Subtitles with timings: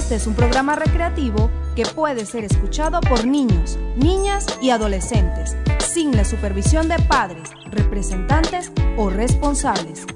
[0.00, 6.16] Este es un programa recreativo que puede ser escuchado por niños, niñas y adolescentes, sin
[6.16, 10.06] la supervisión de padres, representantes o responsables.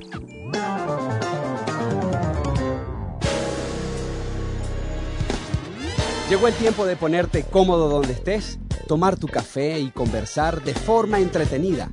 [6.31, 8.59] Llegó el tiempo de ponerte cómodo donde estés,
[8.89, 11.91] tomar tu café y conversar de forma entretenida.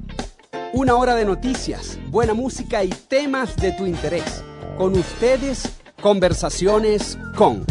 [0.72, 4.46] Una hora de noticias, buena música y temas de tu interés.
[4.78, 7.66] Con ustedes, conversaciones con...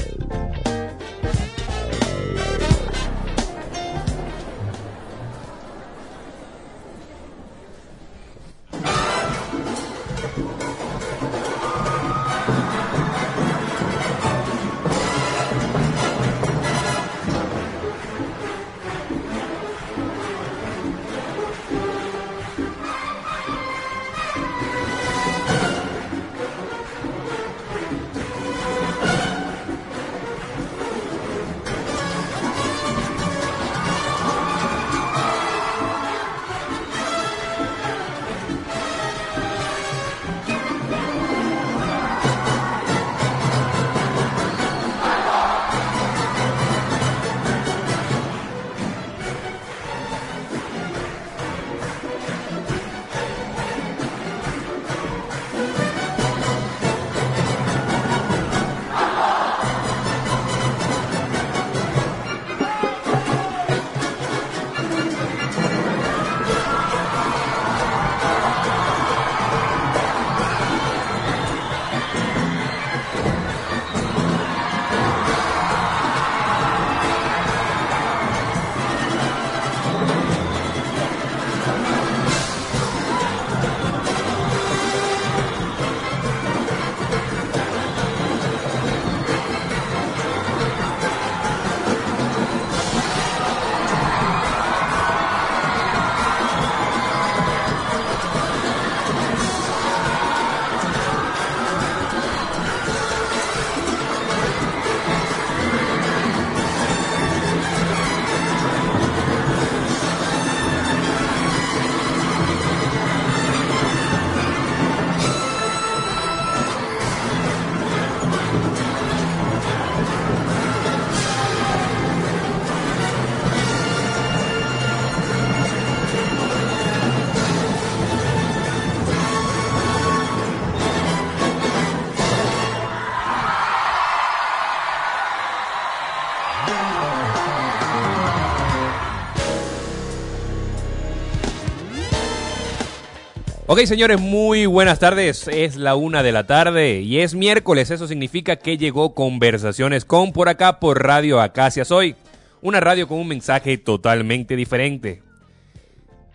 [143.73, 145.47] Ok, señores, muy buenas tardes.
[145.47, 147.93] Es la una de la tarde y es miércoles.
[147.93, 152.17] Eso significa que llegó Conversaciones con por acá por Radio Acacias hoy.
[152.63, 155.23] Una radio con un mensaje totalmente diferente.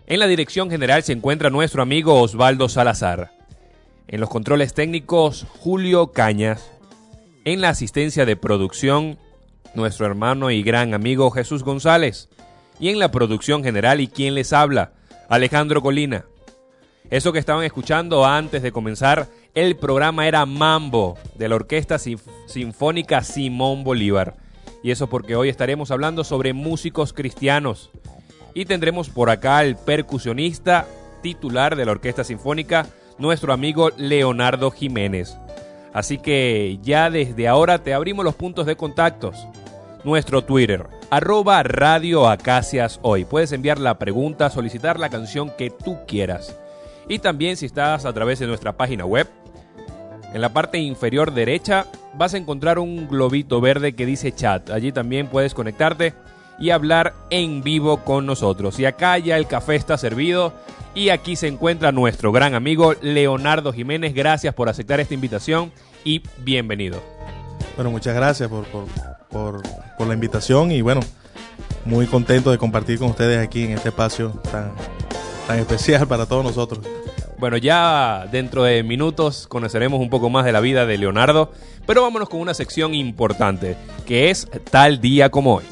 [0.06, 3.32] En la dirección general se encuentra nuestro amigo Osvaldo Salazar.
[4.08, 6.72] En los controles técnicos, Julio Cañas.
[7.44, 9.18] En la asistencia de producción,
[9.74, 12.30] nuestro hermano y gran amigo Jesús González.
[12.80, 14.92] Y en la producción general y quien les habla,
[15.28, 16.24] Alejandro Colina.
[17.10, 23.22] Eso que estaban escuchando antes de comenzar el programa era Mambo de la Orquesta Sinfónica
[23.22, 24.34] Simón Bolívar.
[24.82, 27.90] Y eso porque hoy estaremos hablando sobre músicos cristianos.
[28.54, 30.86] Y tendremos por acá el percusionista
[31.22, 32.86] titular de la Orquesta Sinfónica,
[33.18, 35.36] nuestro amigo Leonardo Jiménez.
[35.92, 39.46] Así que ya desde ahora te abrimos los puntos de contactos.
[40.04, 43.24] Nuestro Twitter, arroba Radio Acacias Hoy.
[43.24, 46.58] Puedes enviar la pregunta, solicitar la canción que tú quieras.
[47.08, 49.28] Y también si estás a través de nuestra página web,
[50.32, 54.70] en la parte inferior derecha vas a encontrar un globito verde que dice chat.
[54.70, 56.14] Allí también puedes conectarte
[56.58, 58.78] y hablar en vivo con nosotros.
[58.80, 60.52] Y acá ya el café está servido
[60.94, 64.14] y aquí se encuentra nuestro gran amigo Leonardo Jiménez.
[64.14, 65.70] Gracias por aceptar esta invitación
[66.04, 67.02] y bienvenido.
[67.76, 68.64] Bueno, muchas gracias por,
[69.30, 69.62] por,
[69.98, 71.00] por la invitación y bueno,
[71.84, 74.72] muy contento de compartir con ustedes aquí en este espacio tan,
[75.46, 76.84] tan especial para todos nosotros.
[77.38, 81.52] Bueno, ya dentro de minutos conoceremos un poco más de la vida de Leonardo,
[81.86, 83.76] pero vámonos con una sección importante,
[84.06, 85.64] que es Tal día como hoy.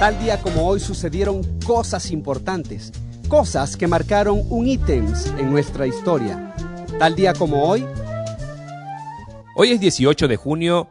[0.00, 2.92] Tal día como hoy sucedieron cosas importantes,
[3.28, 6.54] cosas que marcaron un ítems en nuestra historia.
[6.98, 7.84] Tal día como hoy.
[9.54, 10.88] Hoy es 18 de junio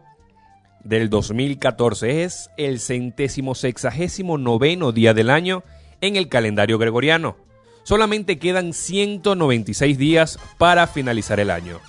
[0.83, 2.24] del 2014.
[2.24, 5.63] Es el centésimo sexagésimo noveno día del año
[6.01, 7.38] en el calendario gregoriano.
[7.83, 11.79] Solamente quedan 196 días para finalizar el año.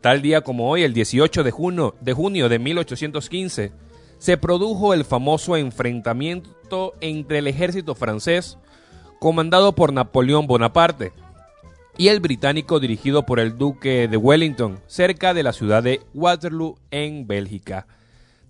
[0.00, 3.72] Tal día como hoy, el 18 de junio de, junio de 1815,
[4.18, 8.58] se produjo el famoso enfrentamiento entre el ejército francés,
[9.18, 11.12] comandado por Napoleón Bonaparte,
[11.96, 16.78] y el británico dirigido por el duque de Wellington, cerca de la ciudad de Waterloo,
[16.92, 17.86] en Bélgica.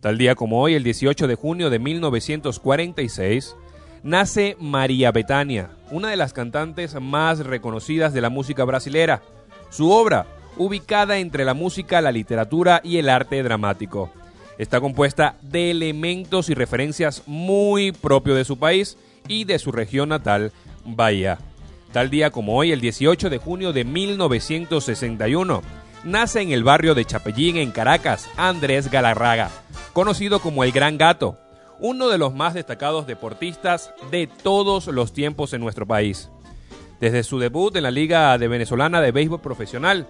[0.00, 3.56] Tal día como hoy, el 18 de junio de 1946,
[4.04, 9.22] nace María Betania, una de las cantantes más reconocidas de la música brasilera.
[9.70, 14.10] Su obra, ubicada entre la música, la literatura y el arte dramático.
[14.56, 18.96] Está compuesta de elementos y referencias muy propios de su país
[19.26, 20.52] y de su región natal,
[20.84, 21.38] Bahía.
[21.92, 25.62] Tal día como hoy, el 18 de junio de 1961,
[26.04, 29.50] nace en el barrio de Chapellín, en Caracas, Andrés Galarraga,
[29.92, 31.38] conocido como el Gran Gato,
[31.80, 36.30] uno de los más destacados deportistas de todos los tiempos en nuestro país.
[37.00, 40.08] Desde su debut en la Liga de Venezolana de Béisbol Profesional,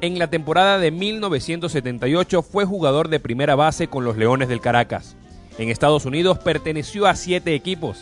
[0.00, 5.14] en la temporada de 1978 fue jugador de primera base con los Leones del Caracas.
[5.58, 7.98] En Estados Unidos perteneció a siete equipos,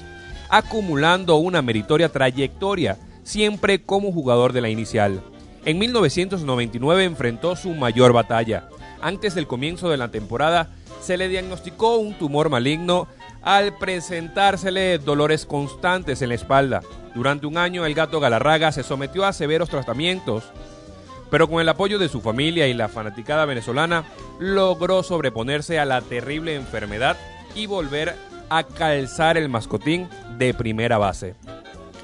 [0.48, 5.20] acumulando una meritoria trayectoria, siempre como jugador de la inicial.
[5.68, 8.70] En 1999 enfrentó su mayor batalla.
[9.02, 10.70] Antes del comienzo de la temporada,
[11.02, 13.06] se le diagnosticó un tumor maligno
[13.42, 16.80] al presentársele dolores constantes en la espalda.
[17.14, 20.44] Durante un año el gato Galarraga se sometió a severos tratamientos
[21.30, 24.04] pero con el apoyo de su familia y la fanaticada venezolana
[24.38, 27.18] logró sobreponerse a la terrible enfermedad
[27.54, 28.14] y volver
[28.48, 31.34] a calzar el mascotín de primera base.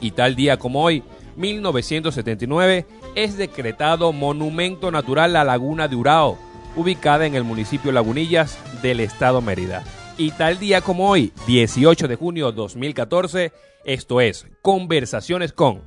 [0.03, 1.03] Y tal día como hoy,
[1.37, 6.39] 1979, es decretado Monumento Natural la Laguna de Urao,
[6.77, 9.85] ubicada en el municipio Lagunillas del estado Mérida.
[10.17, 13.53] Y tal día como hoy, 18 de junio 2014,
[13.85, 15.83] esto es Conversaciones con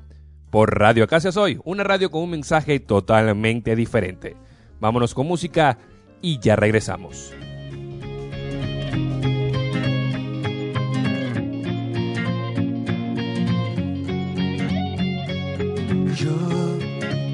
[0.49, 4.35] por Radio Acacia Soy, una radio con un mensaje totalmente diferente.
[4.79, 5.77] Vámonos con música
[6.21, 7.33] y ya regresamos.
[16.15, 17.26] Yo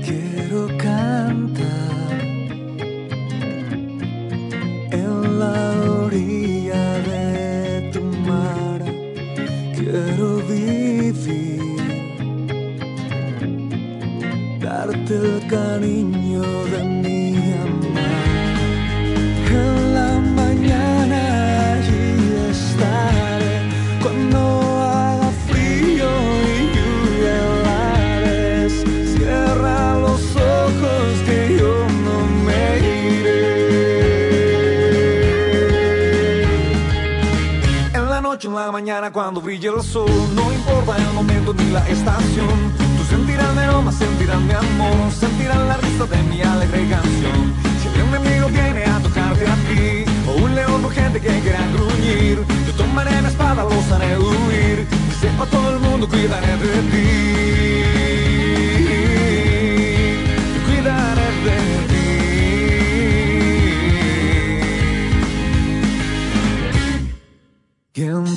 [39.11, 42.71] cuando brille el sol, no importa el momento ni la estación.
[42.97, 47.53] Tú sentirás mi aroma, sentirás mi amor, sentirás la risa de mi alegre canción.
[47.81, 52.43] Si el enemigo viene a tocarte a ti, o un león urgente que quiera gruñir,
[52.65, 54.87] yo tomaré mi espada, los haré huir.
[55.09, 57.72] Que sepa todo el mundo, cuidaré de ti.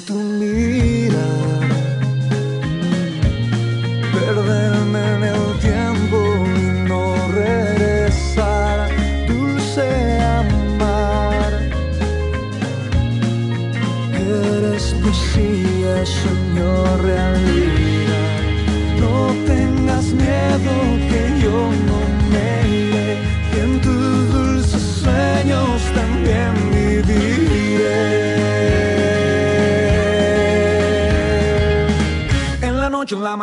[0.08, 0.75] Y en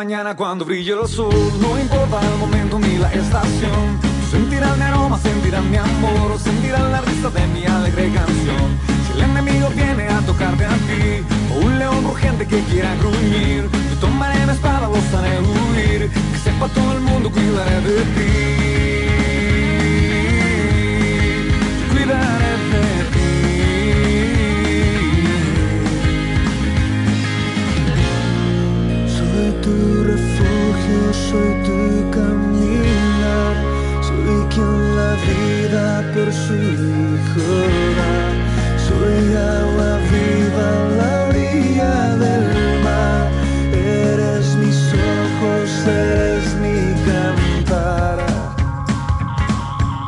[0.03, 4.01] mañana, cuando brille el sol, no importa el momento ni la estación.
[4.01, 8.67] Tú sentirás mi aroma, sentirás mi amor, sentirás la risa de mi alegre canción.
[9.05, 13.69] Si el enemigo viene a tocarte a ti, o un león urgente que quiera gruñir,
[13.91, 16.11] yo tomaré mi espada, los haré huir.
[16.11, 18.62] Que sepa todo el mundo, cuidaré de ti.
[35.27, 37.49] Vida por su hijo.
[38.87, 43.31] Soy agua viva a la orilla del mar,
[43.73, 48.19] eres mis ojos, eres mi cantar.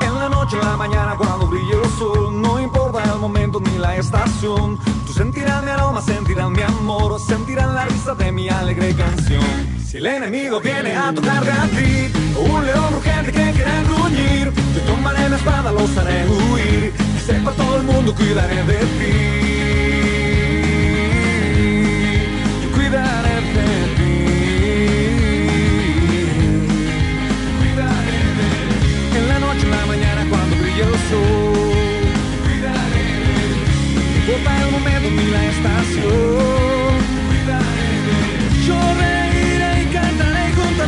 [0.02, 3.78] En la noche, en la mañana, cuando brille el sol, no importa el momento ni
[3.78, 4.78] la estación.
[5.06, 9.44] Tú sentirás mi aroma, sentirás mi amor, sentirás la risa de mi alegre canción.
[9.88, 14.82] Si el enemigo viene a tocarte a ti, un león urgente que quiera gruñir, yo
[14.82, 19.14] tomaré la espada, los haré huir, y sepa todo el mundo, cuidaré de ti.
[22.62, 23.68] Yo cuidaré de
[23.98, 24.14] ti.
[27.60, 28.50] Cuidaré de.
[29.18, 31.72] En la noche, en la mañana, cuando brille el sol.
[32.44, 33.76] Cuidaré de ti.
[34.20, 36.94] Importa momento ni la estación.
[37.30, 38.18] Cuidaré de
[38.50, 38.58] ti.
[38.68, 40.84] Yo reiré y cantaré junto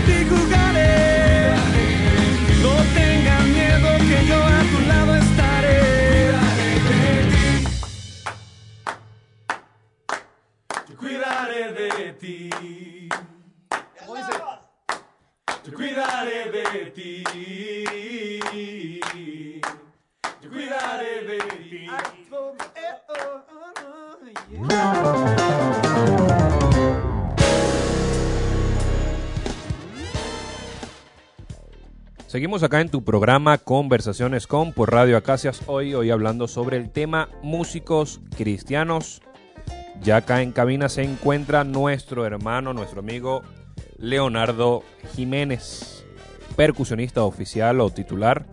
[32.27, 36.91] Seguimos acá en tu programa Conversaciones con por Radio Acacias hoy, hoy hablando sobre el
[36.91, 39.21] tema músicos cristianos.
[40.01, 43.41] Ya acá en cabina se encuentra nuestro hermano, nuestro amigo
[43.97, 44.83] Leonardo
[45.15, 46.05] Jiménez,
[46.55, 48.45] percusionista oficial o titular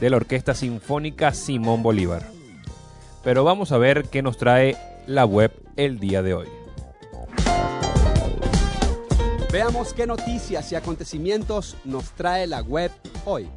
[0.00, 2.22] de la Orquesta Sinfónica Simón Bolívar.
[3.24, 4.76] Pero vamos a ver qué nos trae
[5.06, 6.48] la web el día de hoy.
[9.52, 12.90] Veamos qué noticias y acontecimientos nos trae la web
[13.24, 13.48] hoy.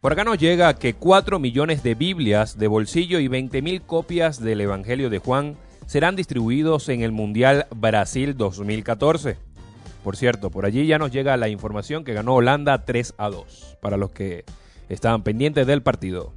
[0.00, 4.40] Por acá nos llega que 4 millones de Biblias de bolsillo y 20 mil copias
[4.40, 9.36] del Evangelio de Juan serán distribuidos en el Mundial Brasil 2014.
[10.02, 13.78] Por cierto, por allí ya nos llega la información que ganó Holanda 3 a 2,
[13.80, 14.44] para los que
[14.88, 16.32] estaban pendientes del partido.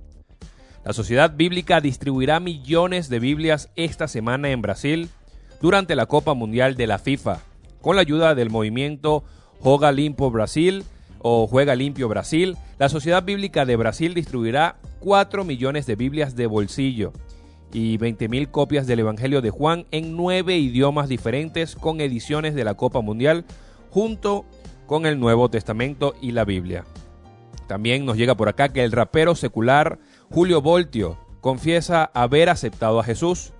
[0.83, 5.09] La Sociedad Bíblica distribuirá millones de Biblias esta semana en Brasil
[5.61, 7.39] durante la Copa Mundial de la FIFA,
[7.81, 9.23] con la ayuda del movimiento
[9.61, 10.83] Joga Limpo Brasil
[11.19, 12.57] o Juega Limpio Brasil.
[12.79, 17.13] La Sociedad Bíblica de Brasil distribuirá 4 millones de Biblias de bolsillo
[17.73, 22.75] y 20.000 copias del Evangelio de Juan en nueve idiomas diferentes con ediciones de la
[22.75, 23.45] Copa Mundial
[23.89, 24.45] junto
[24.85, 26.85] con el Nuevo Testamento y la Biblia.
[27.67, 29.97] También nos llega por acá que el rapero secular
[30.29, 33.53] Julio Voltio confiesa haber aceptado a Jesús.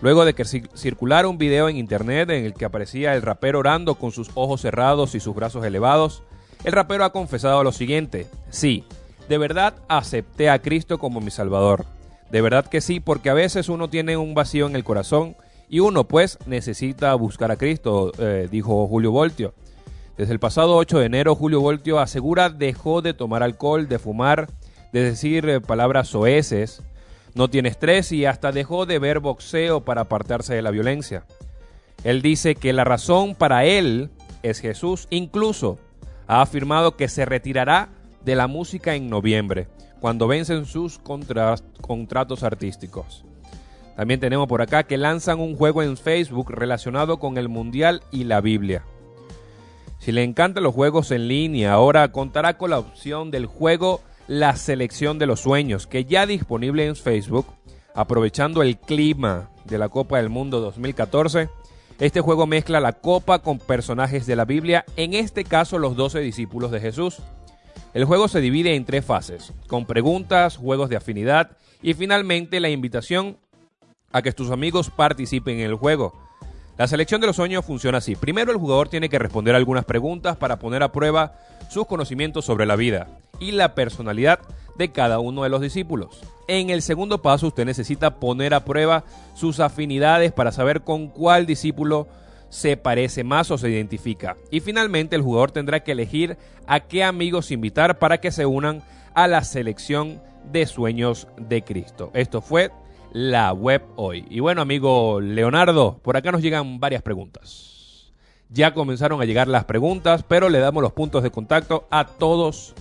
[0.00, 3.58] Luego de que cir- circulara un video en internet en el que aparecía el rapero
[3.60, 6.22] orando con sus ojos cerrados y sus brazos elevados,
[6.64, 8.84] el rapero ha confesado lo siguiente, sí,
[9.28, 11.84] de verdad acepté a Cristo como mi Salvador.
[12.32, 15.36] De verdad que sí, porque a veces uno tiene un vacío en el corazón
[15.68, 19.52] y uno pues necesita buscar a Cristo, eh, dijo Julio Voltio.
[20.16, 24.48] Desde el pasado 8 de enero, Julio Voltio asegura dejó de tomar alcohol, de fumar,
[24.94, 26.82] de decir eh, palabras soeces,
[27.34, 31.26] no tiene estrés y hasta dejó de ver boxeo para apartarse de la violencia.
[32.02, 34.08] Él dice que la razón para él
[34.42, 35.06] es Jesús.
[35.10, 35.78] Incluso
[36.26, 37.90] ha afirmado que se retirará
[38.24, 39.68] de la música en noviembre,
[40.02, 43.24] cuando vencen sus contra- contratos artísticos.
[43.94, 48.24] También tenemos por acá que lanzan un juego en Facebook relacionado con el Mundial y
[48.24, 48.84] la Biblia.
[50.00, 54.56] Si le encantan los juegos en línea, ahora contará con la opción del juego La
[54.56, 57.46] Selección de los Sueños, que ya disponible en Facebook,
[57.94, 61.48] aprovechando el clima de la Copa del Mundo 2014.
[62.00, 66.18] Este juego mezcla la copa con personajes de la Biblia, en este caso los 12
[66.18, 67.18] discípulos de Jesús.
[67.94, 72.70] El juego se divide en tres fases, con preguntas, juegos de afinidad y finalmente la
[72.70, 73.36] invitación
[74.12, 76.14] a que tus amigos participen en el juego.
[76.78, 78.16] La selección de los sueños funciona así.
[78.16, 81.34] Primero el jugador tiene que responder algunas preguntas para poner a prueba
[81.68, 83.08] sus conocimientos sobre la vida
[83.40, 84.40] y la personalidad
[84.76, 86.20] de cada uno de los discípulos.
[86.48, 91.46] En el segundo paso usted necesita poner a prueba sus afinidades para saber con cuál
[91.46, 92.08] discípulo
[92.52, 94.36] se parece más o se identifica.
[94.50, 98.82] Y finalmente el jugador tendrá que elegir a qué amigos invitar para que se unan
[99.14, 100.20] a la selección
[100.52, 102.10] de sueños de Cristo.
[102.12, 102.70] Esto fue
[103.10, 104.26] la web hoy.
[104.28, 108.12] Y bueno, amigo Leonardo, por acá nos llegan varias preguntas.
[108.50, 112.74] Ya comenzaron a llegar las preguntas, pero le damos los puntos de contacto a todos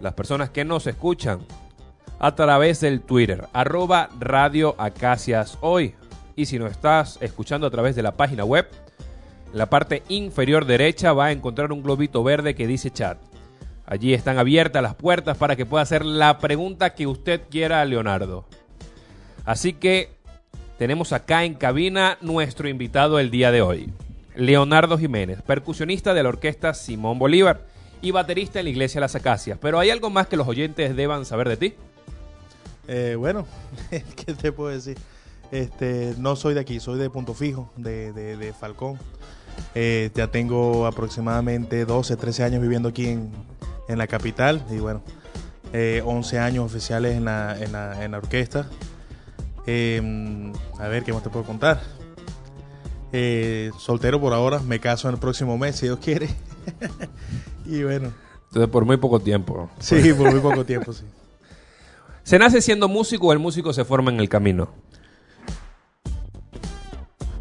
[0.00, 1.40] las personas que nos escuchan
[2.20, 5.96] a través del Twitter, arroba Radio Acacias Hoy.
[6.36, 8.68] Y si nos estás escuchando a través de la página web,
[9.54, 13.18] en la parte inferior derecha va a encontrar un globito verde que dice chat.
[13.86, 17.84] Allí están abiertas las puertas para que pueda hacer la pregunta que usted quiera a
[17.84, 18.46] Leonardo.
[19.44, 20.10] Así que
[20.76, 23.92] tenemos acá en cabina nuestro invitado el día de hoy,
[24.34, 27.60] Leonardo Jiménez, percusionista de la orquesta Simón Bolívar
[28.02, 29.56] y baterista en la iglesia Las Acacias.
[29.62, 31.74] Pero hay algo más que los oyentes deban saber de ti.
[32.88, 33.46] Eh, bueno,
[33.90, 34.98] ¿qué te puedo decir?
[35.52, 38.98] Este, no soy de aquí, soy de Punto Fijo, de, de- de Falcón.
[39.74, 43.30] Eh, ya tengo aproximadamente 12, 13 años viviendo aquí en,
[43.88, 45.02] en la capital y bueno,
[45.72, 48.66] eh, 11 años oficiales en la, en la, en la orquesta.
[49.66, 51.80] Eh, a ver, ¿qué más te puedo contar?
[53.12, 56.28] Eh, soltero por ahora, me caso en el próximo mes, si Dios quiere.
[57.66, 58.12] y bueno,
[58.48, 59.70] Entonces, por muy poco tiempo.
[59.78, 61.04] sí, por muy poco tiempo, sí.
[62.24, 64.70] ¿Se nace siendo músico o el músico se forma en el camino?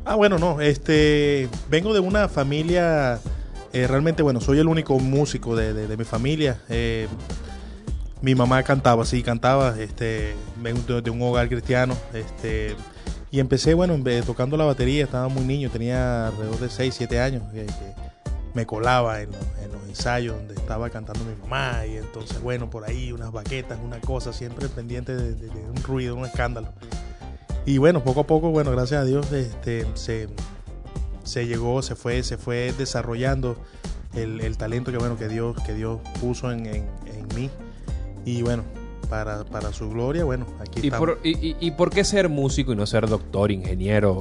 [0.05, 3.19] Ah, bueno, no, este, vengo de una familia,
[3.71, 6.59] eh, realmente, bueno, soy el único músico de, de- mi familia.
[6.69, 7.07] eh,
[8.21, 12.73] mi mamá cantaba, sí, cantaba, este, de, de un hogar cristiano, este,
[13.31, 13.93] y empecé, bueno,
[14.25, 17.65] tocando la batería, estaba muy niño, tenía alrededor de 6, 7 años, que,
[18.53, 22.69] me colaba en, los- en los ensayos donde estaba cantando mi mamá, y entonces, bueno,
[22.69, 26.71] por ahí unas baquetas, una cosa, siempre pendiente de un ruido, un escándalo.
[27.65, 30.27] Y bueno, poco a poco, bueno, gracias a Dios, este, se,
[31.23, 33.55] se llegó, se fue, se fue desarrollando
[34.15, 37.49] el, el talento que bueno que Dios, que Dios puso en, en- en mí.
[38.25, 38.63] Y bueno,
[39.09, 41.09] para, para su gloria, bueno, aquí ¿Y estamos.
[41.15, 44.19] por, y, y- y por qué ser músico y no ser doctor, ingeniero,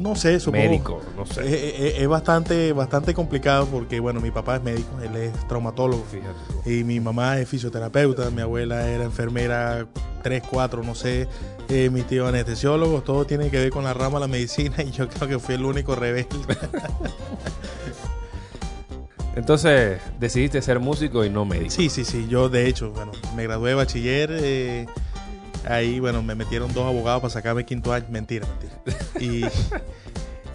[0.00, 0.64] no sé, supongo.
[0.64, 1.00] médico?
[1.16, 1.88] No Es, sé.
[1.94, 6.04] es- es bastante, bastante complicado porque, bueno, mi papá es médico, él es traumatólogo.
[6.10, 6.70] Fíjate.
[6.70, 9.86] Y mi mamá es fisioterapeuta, mi abuela era enfermera
[10.22, 11.28] 3, 4, no sé,
[11.68, 14.90] eh, mis tíos anestesiólogos, todo tiene que ver con la rama de la medicina y
[14.90, 16.28] yo creo que fui el único rebelde.
[19.36, 21.70] Entonces, decidiste ser músico y no médico.
[21.70, 24.86] Sí, sí, sí, yo de hecho, bueno, me gradué de bachiller, eh,
[25.68, 28.96] ahí, bueno, me metieron dos abogados para sacarme quinto año, mentira, mentira.
[29.20, 29.44] Y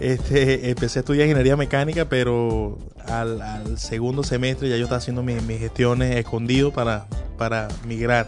[0.00, 5.22] este, empecé a estudiar ingeniería mecánica, pero al, al segundo semestre ya yo estaba haciendo
[5.22, 7.06] mis, mis gestiones escondido para,
[7.38, 8.26] para migrar.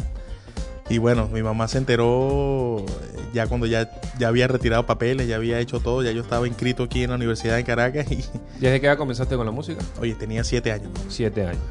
[0.91, 5.37] Y bueno, mi mamá se enteró eh, ya cuando ya, ya había retirado papeles, ya
[5.37, 8.17] había hecho todo, ya yo estaba inscrito aquí en la Universidad de Caracas y,
[8.59, 9.85] ¿Desde qué edad comenzaste con la música?
[10.01, 10.91] oye, tenía siete años.
[11.09, 11.63] Siete años.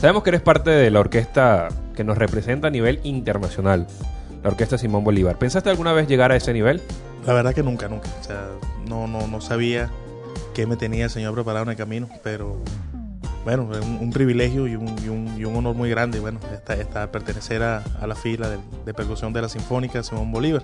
[0.00, 3.86] Sabemos que eres parte de la orquesta que nos representa a nivel internacional,
[4.44, 5.38] la Orquesta Simón Bolívar.
[5.38, 6.82] ¿Pensaste alguna vez llegar a ese nivel?
[7.26, 8.08] La verdad que nunca, nunca.
[8.20, 8.50] O sea,
[8.86, 9.90] no, no, no sabía
[10.52, 12.58] qué me tenía el Señor preparado en el camino, pero
[13.44, 16.74] bueno, un, un privilegio y un, y, un, y un honor muy grande, bueno, esta,
[16.74, 20.62] esta pertenecer a, a la fila de, de percusión de la Sinfónica Simón Bolívar.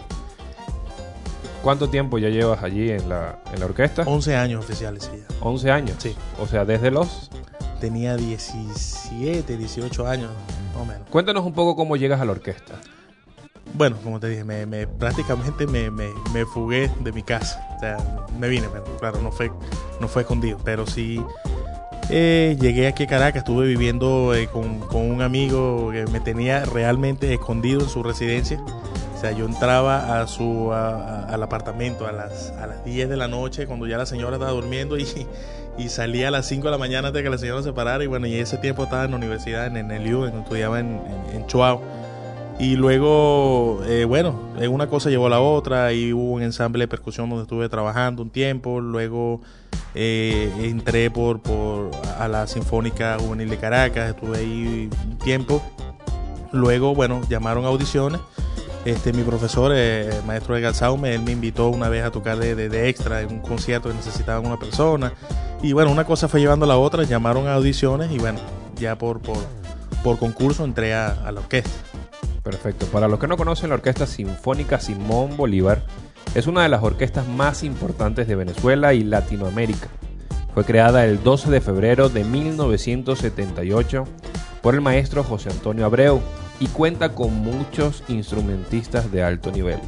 [1.62, 4.02] ¿Cuánto tiempo ya llevas allí en la, en la orquesta?
[4.06, 5.36] 11 años oficiales, sí, ya.
[5.40, 5.96] 11 años.
[5.98, 6.14] Sí.
[6.38, 7.30] O sea, desde los...
[7.80, 10.30] Tenía 17, 18 años,
[10.74, 11.08] más o menos.
[11.08, 12.74] Cuéntanos un poco cómo llegas a la orquesta.
[13.74, 16.10] Bueno, como te dije, me, me- prácticamente me, me,
[16.44, 17.66] fugué de mi casa.
[17.76, 17.96] O sea,
[18.38, 19.50] me vine, pero claro, no fue,
[20.00, 21.22] no fue escondido, pero sí
[22.10, 26.64] eh, llegué aquí a Caracas, estuve viviendo eh, con, con un amigo que me tenía
[26.64, 28.60] realmente escondido en su residencia.
[29.16, 33.08] O sea, yo entraba a su, a- a- al apartamento a las, a las 10
[33.08, 35.06] de la noche cuando ya la señora estaba durmiendo y,
[35.78, 38.02] y salía a las 5 de la mañana antes de que la señora se parara.
[38.02, 41.00] Y bueno, y ese tiempo estaba en la universidad, en, el U, estudiaba en,
[41.32, 41.80] en Chuao.
[42.60, 46.82] Y luego, eh, bueno, eh, una cosa llevó a la otra y hubo un ensamble
[46.82, 48.80] de percusión donde estuve trabajando un tiempo.
[48.80, 49.40] Luego
[49.94, 55.62] eh, entré por, por a la Sinfónica Juvenil de Caracas, estuve ahí un tiempo.
[56.52, 58.20] Luego, bueno, llamaron a audiciones.
[58.84, 62.38] Este, mi profesor, eh, el maestro de Galsaume, él me invitó una vez a tocar
[62.38, 65.14] de, de- extra en un concierto que necesitaban una persona.
[65.62, 68.38] Y bueno, una cosa fue llevando a la otra, llamaron a audiciones y bueno,
[68.76, 69.38] ya por, por,
[70.04, 71.70] por concurso entré a la orquesta.
[72.42, 72.86] Perfecto.
[72.86, 75.84] Para los que no conocen, la Orquesta Sinfónica Simón Bolívar
[76.34, 79.88] es una de las orquestas más importantes de Venezuela y Latinoamérica.
[80.54, 84.04] Fue creada el 12 de febrero de 1978
[84.62, 86.20] por el maestro José Antonio Abreu
[86.58, 89.78] y cuenta con muchos instrumentistas de alto nivel.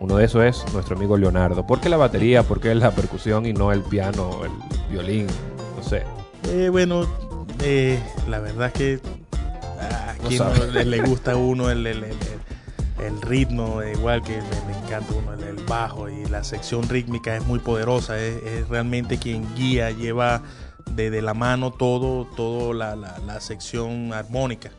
[0.00, 1.66] Uno de esos es nuestro amigo Leonardo.
[1.66, 2.42] ¿Por qué la batería?
[2.42, 4.50] ¿Por qué la percusión y no el piano, el
[4.90, 5.26] violín?
[5.76, 6.04] No sé.
[6.48, 7.06] Eh, bueno,
[7.62, 9.00] eh, la verdad que
[10.26, 15.12] a No le, le gusta a uno el, el- el- ritmo, igual que me, encanta
[15.14, 19.90] uno el, bajo y la sección rítmica es muy poderosa, es, es realmente quien guía,
[19.90, 20.42] lleva
[20.94, 24.70] de, de la mano todo, todo la, la- la sección armónica.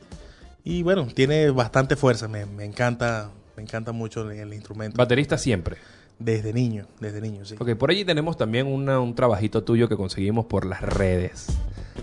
[0.63, 4.97] Y bueno, tiene bastante fuerza, me, me encanta, me encanta mucho el, el instrumento.
[4.97, 5.77] Baterista siempre.
[6.19, 7.55] Desde niño, desde niño, sí.
[7.57, 11.47] Ok, por allí tenemos también una- un trabajito tuyo que conseguimos por las redes.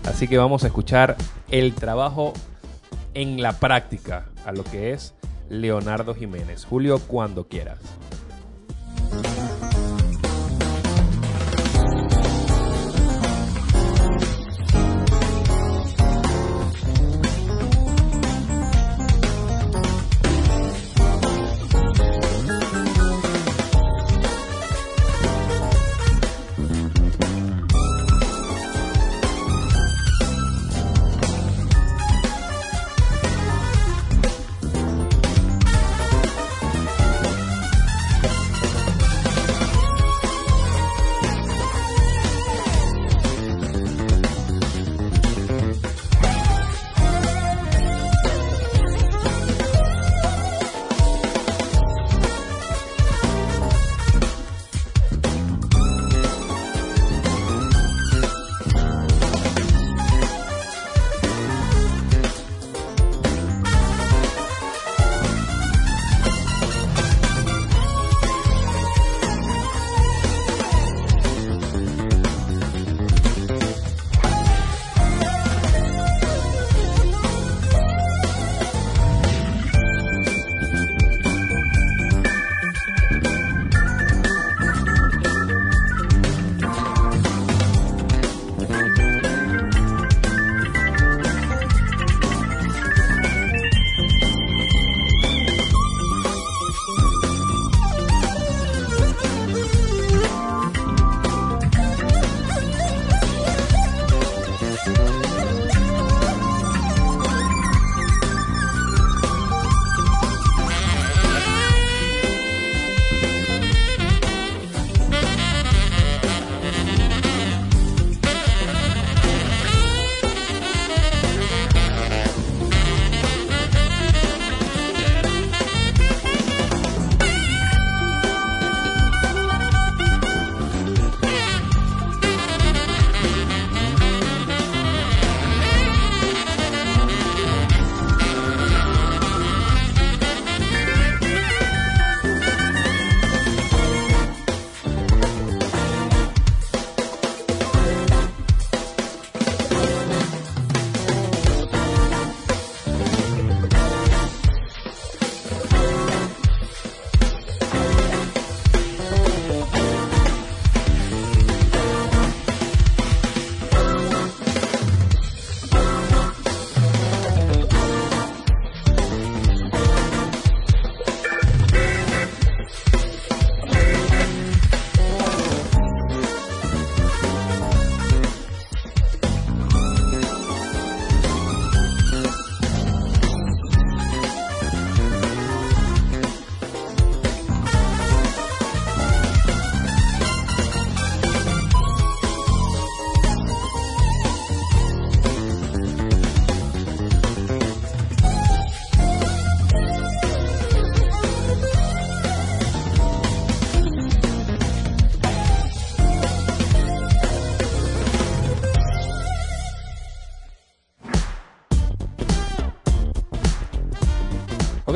[0.03, 1.15] Así que vamos a escuchar
[1.49, 2.33] el trabajo
[3.13, 5.13] en la práctica a lo que es
[5.49, 6.65] Leonardo Jiménez.
[6.65, 7.79] Julio, cuando quieras.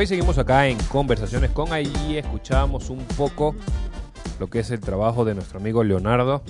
[0.07, 3.55] Seguimos acá en Conversaciones con ahí escuchamos un poco
[4.39, 6.41] lo que es el trabajo de nuestro amigo Leonardo.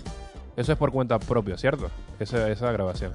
[0.55, 1.89] Eso es por cuenta propia, ¿cierto?
[2.19, 3.11] Esa, esa grabación.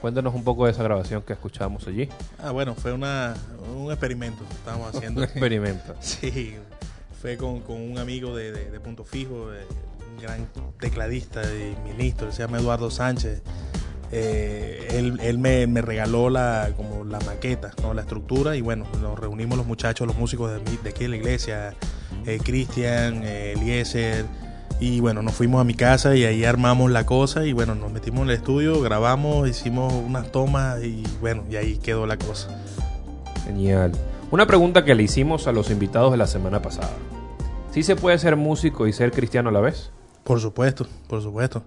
[0.00, 2.08] Cuéntanos un poco de esa grabación que escuchábamos allí.
[2.42, 3.34] Ah, bueno, fue una,
[3.76, 5.20] un experimento que estábamos haciendo.
[5.20, 5.94] Un experimento.
[6.00, 6.54] Sí,
[7.20, 9.64] fue con, con un amigo de, de- de Punto Fijo, de-
[10.16, 10.48] un gran
[10.80, 13.42] tecladista y ministro, se llama Eduardo Sánchez.
[14.12, 17.94] Eh, él él me, me regaló la, como la maqueta, ¿no?
[17.94, 21.16] la estructura, y bueno, nos reunimos los muchachos, los músicos de, de aquí de la
[21.16, 21.74] iglesia,
[22.26, 24.24] eh, Cristian, eh, Eliezer,
[24.80, 27.92] y bueno, nos fuimos a mi casa y ahí armamos la cosa, y bueno, nos
[27.92, 32.48] metimos en el estudio, grabamos, hicimos unas tomas, y bueno, y ahí quedó la cosa.
[33.44, 33.92] Genial.
[34.30, 36.90] Una pregunta que le hicimos a los invitados de la semana pasada.
[37.72, 39.90] ¿Sí se puede ser músico y ser cristiano a la vez?
[40.24, 41.62] Por supuesto, por supuesto.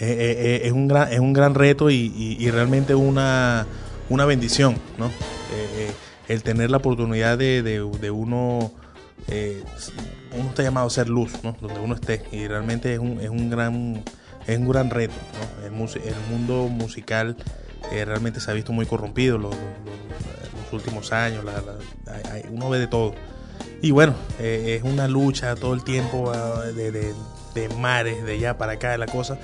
[0.00, 3.66] Eh, eh, eh, es, un gran, es un gran reto y, y- y realmente una,
[4.08, 5.06] una bendición, ¿no?
[5.06, 5.90] Eh,
[6.28, 8.72] el tener la oportunidad de, de- de uno,
[10.36, 11.56] uno está llamado a ser luz, ¿no?
[11.60, 14.02] Donde uno esté y realmente es un, es un gran,
[14.46, 15.14] es un gran reto,
[15.60, 15.66] ¿no?
[15.66, 17.36] El, mus- el mundo musical
[17.92, 22.42] eh, realmente se ha visto muy corrompido los, los- los- últimos años, la- la- hay-
[22.50, 23.14] uno ve de todo.
[23.80, 27.14] Y bueno, eh, es una lucha todo el tiempo ah, de, de-
[27.54, 29.38] de mares, de allá para acá, de la cosa.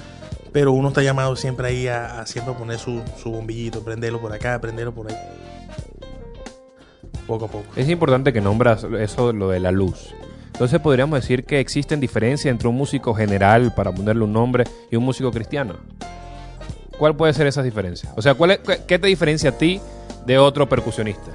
[0.52, 4.32] Pero uno está llamado siempre ahí a, a siempre poner su, su bombillito, prenderlo por
[4.32, 5.16] acá, prenderlo por ahí.
[7.26, 7.64] Poco a poco.
[7.76, 10.12] Es importante que nombras eso, lo de la luz.
[10.52, 14.96] Entonces podríamos decir que existen diferencias entre un músico general, para ponerle un nombre, y
[14.96, 15.76] un músico cristiano.
[16.98, 18.12] ¿Cuál puede ser esa diferencia?
[18.16, 19.80] O sea, ¿cuál es- qué- ¿qué te diferencia a ti
[20.26, 21.30] de otro percusionista?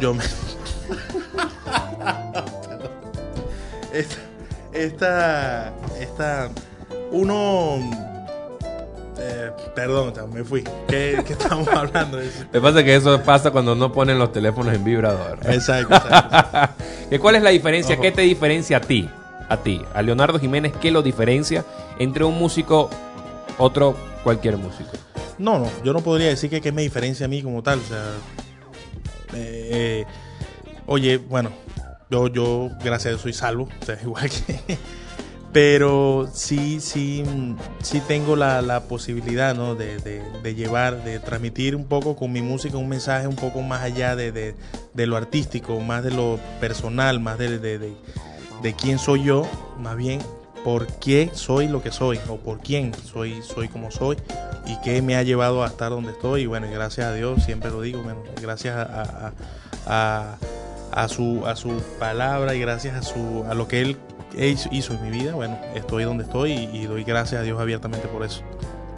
[0.00, 0.22] Yo me.
[3.92, 4.16] Esta,
[4.72, 5.72] esta.
[6.00, 6.48] Esta.
[7.10, 7.78] Uno.
[9.18, 10.64] eh, perdón, me fui.
[10.88, 12.18] ¿Qué, qué estamos hablando?
[12.18, 12.44] de eso?
[12.44, 15.38] Lo que pasa es que eso pasa cuando no ponen los teléfonos en vibrador.
[15.44, 16.74] Exacto, exacto.
[17.10, 17.94] ¿Que ¿Cuál es la diferencia?
[17.94, 18.02] Ojo.
[18.02, 19.08] ¿Qué te diferencia a ti?
[19.48, 21.62] A ti, a Leonardo Jiménez, ¿qué lo diferencia
[21.98, 22.88] entre un músico,
[23.58, 24.90] otro, cualquier músico?
[25.36, 27.80] No, no, yo no podría decir que, que me diferencia a mí como tal.
[27.80, 28.02] O sea,
[29.34, 30.06] eh, eh,
[30.86, 31.50] oye, bueno,
[32.12, 34.78] yo, yo, gracias a Dios, soy salvo, o sea, igual que.
[35.52, 37.24] Pero sí, sí,
[37.82, 39.74] sí tengo la, la posibilidad, ¿no?
[39.74, 40.22] De, de-
[40.54, 44.32] llevar, de transmitir un poco con mi música un mensaje un poco más allá de,
[44.32, 44.54] de-
[45.06, 47.58] lo artístico, más de lo personal, más de,
[48.74, 49.46] quién soy yo,
[49.78, 50.20] más bien
[50.64, 54.16] por qué soy lo que soy o por quién soy, soy como soy
[54.64, 56.42] y qué me ha llevado a estar donde estoy.
[56.42, 58.02] Y bueno, gracias a Dios, siempre lo digo,
[58.40, 59.32] gracias a-
[60.92, 63.96] a su, a su palabra y gracias a, su, a lo que Él
[64.34, 68.08] hizo en mi vida, bueno, estoy donde estoy y, y doy gracias a Dios abiertamente
[68.08, 68.42] por eso.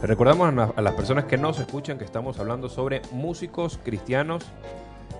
[0.02, 4.44] Recordamos a, la- a las personas que nos escuchan que estamos hablando sobre músicos cristianos.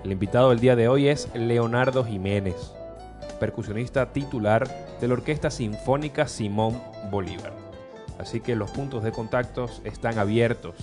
[0.04, 2.74] El invitado del día de hoy es Leonardo Jiménez,
[3.40, 4.68] percusionista titular
[5.00, 7.52] de la Orquesta Sinfónica Simón Bolívar.
[8.18, 10.74] Así que los puntos de contactos están abiertos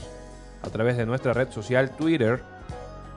[0.63, 2.41] a través de nuestra red social Twitter,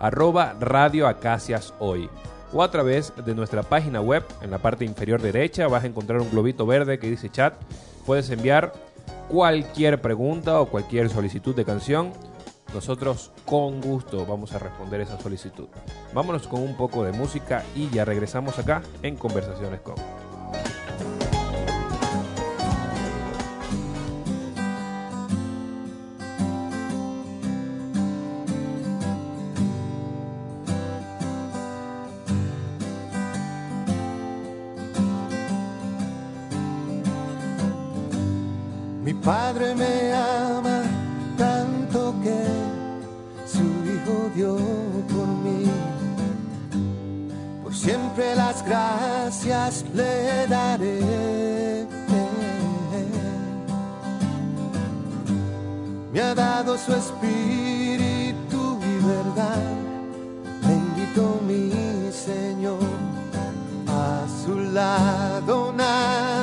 [0.01, 2.09] arroba Radio Acacias Hoy,
[2.55, 4.25] o a través de nuestra página web.
[4.41, 7.55] En la parte inferior derecha vas a encontrar un globito verde que dice chat.
[8.07, 8.73] Puedes enviar
[9.29, 12.13] cualquier pregunta o cualquier solicitud de canción.
[12.73, 15.67] Nosotros con gusto vamos a responder esa solicitud.
[16.13, 20.24] Vámonos con un poco de música y ya regresamos acá en Conversaciones con.
[39.05, 40.83] Mi padre me ama
[41.37, 42.41] tanto que
[43.47, 44.57] su hijo dio
[45.13, 45.67] por mí.
[47.63, 51.87] Por siempre las gracias le daré.
[56.11, 59.65] Me ha dado su espíritu y verdad.
[60.63, 61.71] Bendito mi
[62.11, 62.79] Señor.
[63.87, 66.34] A su lado nada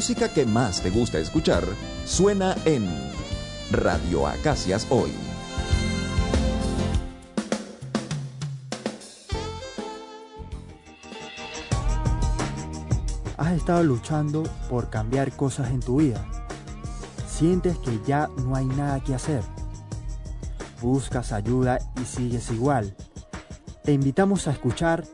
[0.00, 1.62] música que más te gusta escuchar
[2.06, 2.88] suena en
[3.70, 5.10] Radio Acacias Hoy.
[13.36, 16.24] Has estado luchando por cambiar cosas en tu vida.
[17.28, 19.42] Sientes que ya no hay nada que hacer.
[20.80, 22.96] Buscas ayuda y sigues igual.
[23.84, 25.04] Te invitamos a escuchar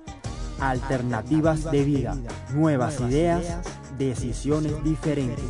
[0.60, 2.16] Alternativas de Vida,
[2.54, 3.58] Nuevas Ideas,
[3.98, 5.44] Decisiones Diferentes.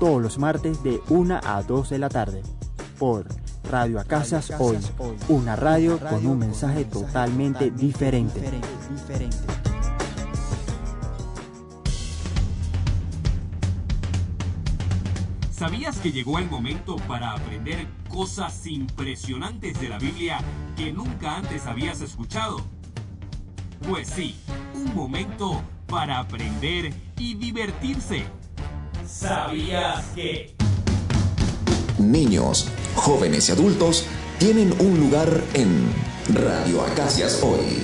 [0.00, 2.42] Todos los martes de 1 a 2 de la tarde.
[2.98, 3.26] Por
[3.70, 4.78] Radio Acacias Hoy.
[5.28, 8.40] Una radio con un mensaje totalmente diferente.
[15.52, 20.40] ¿Sabías que llegó el momento para aprender cosas impresionantes de la Biblia
[20.76, 22.60] que nunca antes habías escuchado?
[23.88, 24.36] Pues sí,
[24.74, 28.22] un momento para aprender y divertirse.
[29.06, 30.54] ¿Sabías que?
[31.98, 34.06] Niños, jóvenes y adultos
[34.38, 35.92] tienen un lugar en
[36.32, 37.82] Radio Acacias Hoy.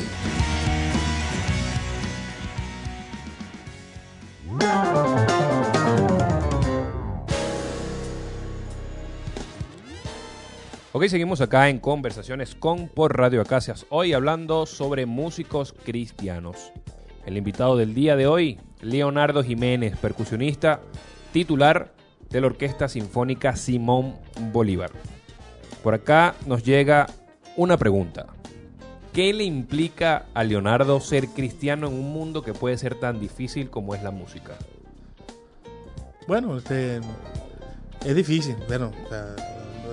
[10.93, 13.85] Ok, seguimos acá en Conversaciones con por Radio Acacias.
[13.91, 16.73] Hoy hablando sobre músicos cristianos.
[17.29, 20.81] El invitado del día de hoy, Leonardo Jiménez, percusionista
[21.31, 21.93] titular
[22.31, 24.15] de la Orquesta Sinfónica Simón
[24.51, 24.91] Bolívar.
[25.83, 27.07] Por acá nos llega
[27.55, 28.29] una pregunta.
[29.13, 33.69] ¿Qué le implica a Leonardo ser cristiano en un mundo que puede ser tan difícil
[33.69, 34.55] como es la música?
[36.27, 37.01] Bueno, este,
[38.07, 38.91] es difícil, bueno,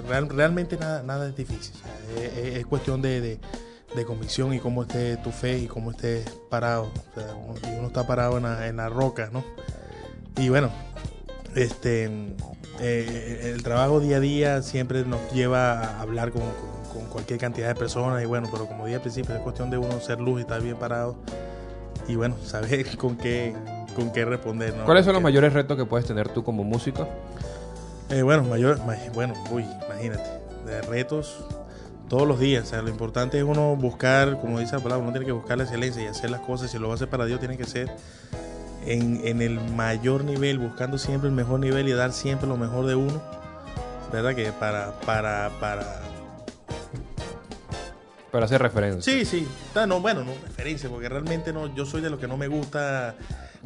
[0.08, 1.76] realmente nada, nada es difícil.
[2.18, 3.40] es, es- es cuestión de-
[3.96, 6.92] de convicción y cómo esté tu fe y cómo estés parado.
[7.12, 9.44] O sea, uno, y uno está parado en la, en la roca, ¿no?
[10.38, 10.70] Y bueno,
[11.56, 12.06] este,
[12.80, 17.40] eh, el trabajo día a día siempre nos lleva a hablar con, con- con cualquier
[17.40, 20.20] cantidad de personas y bueno, pero como dije al principio, es cuestión de uno ser
[20.22, 21.18] luz y estar bien parado
[22.08, 23.54] y bueno, saber con qué,
[23.96, 24.74] con qué responder.
[24.76, 24.86] ¿no?
[24.86, 27.08] ¿Cuáles son los Porque- mayores retos que puedes tener tú como músico?
[28.10, 30.30] eh, bueno, mayor, ma- bueno, uy, imagínate,
[30.66, 31.46] de retos
[32.10, 32.66] todos los días.
[32.66, 35.58] O sea, lo importante es uno buscar, como dice la palabra, uno tiene que buscar
[35.58, 36.72] la excelencia y hacer las cosas.
[36.72, 37.90] Si lo va a hacer para Dios, tiene que ser
[38.86, 42.86] en, en el mayor nivel, buscando siempre el mejor nivel y dar siempre lo mejor
[42.86, 43.22] de uno,
[44.12, 44.36] ¿verdad?
[44.36, 46.02] Que para, para, para,
[48.32, 49.12] Para hacer referencia.
[49.12, 49.48] Sí, sí.
[49.88, 53.16] No, bueno, no referencia, porque realmente no, yo soy de los que no me gusta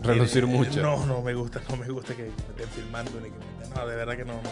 [0.02, 0.82] Relucir eh, mucho.
[0.82, 3.88] No, no me gusta, no me gusta que me estén filmando ni que me No,
[3.88, 4.50] de verdad que no, no.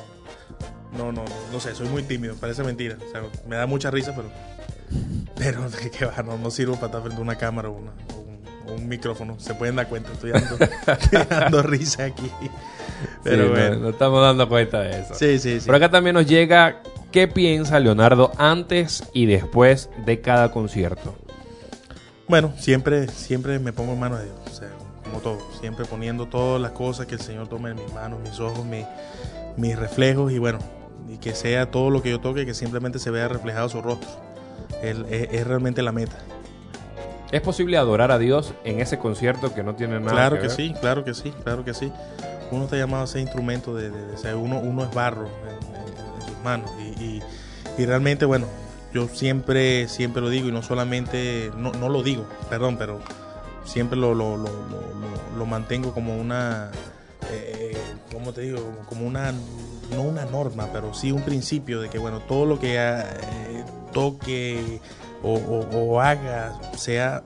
[0.95, 2.97] No, no, no, sé, soy muy tímido, parece mentira.
[3.07, 4.29] O sea, me da mucha risa, pero.
[5.35, 8.19] Pero que va, no, no sirvo para estar frente a una cámara o, una- o
[8.19, 9.37] un, o un micrófono.
[9.39, 10.55] Se pueden dar cuenta, estoy dando,
[10.87, 12.31] estoy dando risa aquí.
[13.23, 13.75] Pero Sí, bueno.
[13.77, 15.13] no- estamos dando cuenta de eso.
[15.13, 15.65] Sí, sí, sí.
[15.65, 21.15] Por acá también nos llega qué piensa Leonardo antes y después de cada concierto.
[22.27, 24.69] Bueno, siempre, siempre me pongo en manos de Dios, o sea,
[25.03, 28.37] como todo, siempre poniendo todas las cosas que el Señor tome en mis manos, mis
[28.39, 28.85] ojos, mi-
[29.55, 30.59] mis reflejos y bueno,
[31.09, 34.09] y que sea todo lo que yo toque, que simplemente se vea reflejado su rostro.
[34.81, 36.17] Es, es realmente la meta.
[37.31, 40.47] ¿Es posible adorar a Dios en ese concierto que no tiene nada claro que que
[40.47, 40.55] ver?
[40.55, 41.91] sí, claro que sí, claro que sí.
[42.51, 45.27] Uno está llamado a ser instrumento de, de- de- o sea, uno, uno es barro
[45.27, 47.21] en, en- en sus manos y, y-
[47.77, 48.45] y realmente, bueno,
[48.93, 52.99] yo siempre, siempre lo digo y no solamente, no, no lo digo, perdón, pero
[53.65, 54.49] siempre lo, lo, lo, lo-
[54.93, 56.71] lo- lo mantengo como una,
[57.31, 57.75] eh,
[58.13, 58.59] ¿cómo te digo?
[58.87, 59.33] Como una,
[59.91, 63.63] no una norma, pero sí un principio de que, bueno, todo lo que eh,
[63.93, 64.79] toque
[65.23, 67.23] o, haga sea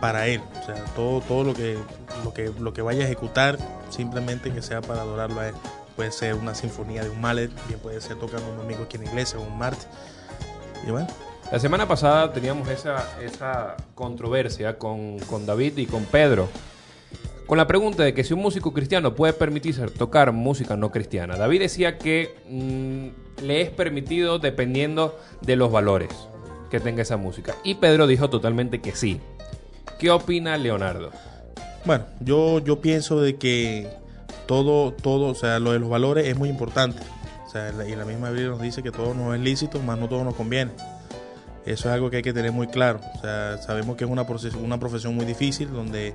[0.00, 0.40] para él.
[0.62, 1.78] O sea, todo, todo lo que,
[2.24, 3.58] lo que, lo que vaya a ejecutar,
[3.90, 5.54] simplemente que sea para adorarlo a él.
[5.96, 9.04] Puede ser una sinfonía de un mallet, bien puede ser tocando un domingo aquí en
[9.04, 9.88] la iglesia o un martes.
[10.86, 10.90] Y
[11.50, 16.48] La semana pasada teníamos esa, esa controversia con, con David y con Pedro.
[17.46, 21.36] Con la pregunta de que si un músico cristiano puede permitirse tocar música no cristiana.
[21.36, 26.08] David decía que mm, le es permitido dependiendo de los valores
[26.70, 27.54] que tenga esa música.
[27.62, 29.20] Y Pedro dijo totalmente que sí.
[30.00, 31.12] ¿Qué opina Leonardo?
[31.84, 33.88] Bueno, yo, yo pienso de que
[34.46, 37.00] todo, todo, o sea, lo de los valores es muy importante.
[37.46, 40.08] O sea, y la misma Biblia nos dice que todo nos es lícito, más no
[40.08, 40.72] todo nos conviene.
[41.64, 43.00] Eso es algo que hay que tener muy claro.
[43.16, 44.26] O sea, sabemos que es una,
[44.62, 46.14] una profesión muy difícil, donde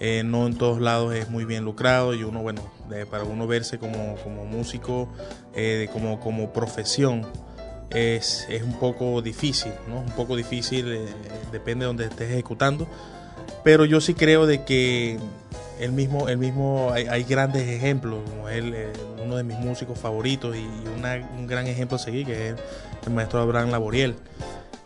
[0.00, 2.62] eh, no en todos lados es muy bien lucrado y uno, bueno,
[3.10, 5.08] para uno verse como, como músico,
[5.54, 7.26] eh, como, como profesión,
[7.90, 10.00] es, es un poco difícil, ¿no?
[10.00, 11.06] Un poco difícil, eh,
[11.52, 12.88] depende de donde estés ejecutando.
[13.62, 15.18] Pero yo sí creo de que
[15.80, 18.92] el mismo, el mismo hay, hay grandes ejemplos, como él, eh,
[19.24, 20.66] uno de mis músicos favoritos y
[20.98, 22.56] una- un gran ejemplo a seguir, que es el,
[23.06, 24.16] el maestro Abraham Laboriel.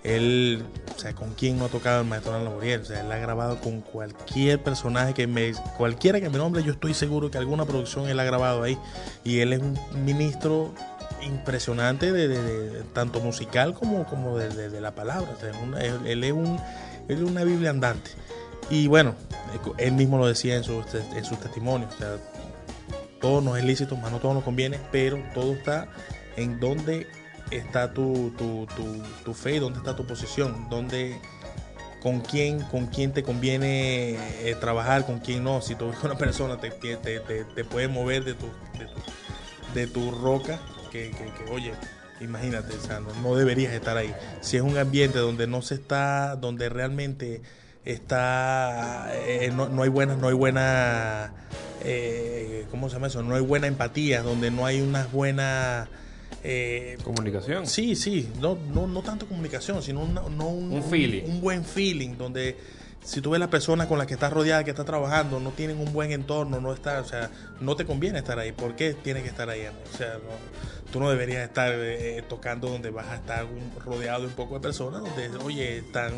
[0.05, 0.65] Él,
[0.97, 2.81] o sea, ¿con quién no ha tocado el maestro Abraham Laboriel?
[2.83, 6.73] O sea, él ha grabado con cualquier personaje que me, cualquiera que me nombre, yo
[6.73, 8.79] estoy seguro que alguna producción él ha grabado ahí.
[9.25, 10.73] Y él es un ministro
[11.23, 15.31] impresionante de, tanto musical como, como de, la palabra.
[15.37, 16.59] O sea, una- él, es un,
[17.09, 18.11] él es una Biblia andante.
[18.71, 19.15] Y bueno,
[19.79, 21.93] él mismo lo decía en sus, en sus testimonios.
[21.95, 22.17] O sea,
[23.21, 25.89] todo nos es lícito, más no todo nos conviene, pero todo está
[26.37, 27.07] en dónde
[27.51, 31.19] está tu, tu, tu, tu fe dónde está tu posición, dónde,
[32.03, 34.17] con quién, con quién te conviene
[34.49, 35.61] eh, trabajar, con quién no.
[35.63, 38.47] Si tú que una persona te, te, te, te- puede mover de tu,
[39.75, 40.59] de tu, roca,
[40.91, 41.73] que, que, oye,
[42.21, 44.15] imagínate, o sea, no, deberías estar ahí.
[44.41, 47.43] Si es un ambiente donde no se está, donde realmente
[47.85, 51.33] está, eh, no, no hay buena, no hay buena,
[51.85, 53.23] eh, ¿cómo se llama eso?
[53.23, 55.89] No hay buena empatía, donde no hay unas buenas...
[56.51, 57.67] eh, Comunicación.
[57.67, 61.25] Sí, sí, no, no, no tanto comunicación, sino una- no un, Un feeling.
[61.25, 62.57] un buen feeling, donde
[63.05, 65.79] si tú ves las personas con las que estás rodeada, que estás trabajando, no tienen
[65.79, 67.31] un buen entorno, no está, o sea,
[67.61, 68.53] no te conviene estar ahí.
[68.53, 69.63] ¿Por qué tienes que estar ahí?
[69.93, 73.47] O sea, no- tú no deberías estar eh, tocando donde vas a estar
[73.85, 76.13] rodeado de un poco de personas, donde, oye, están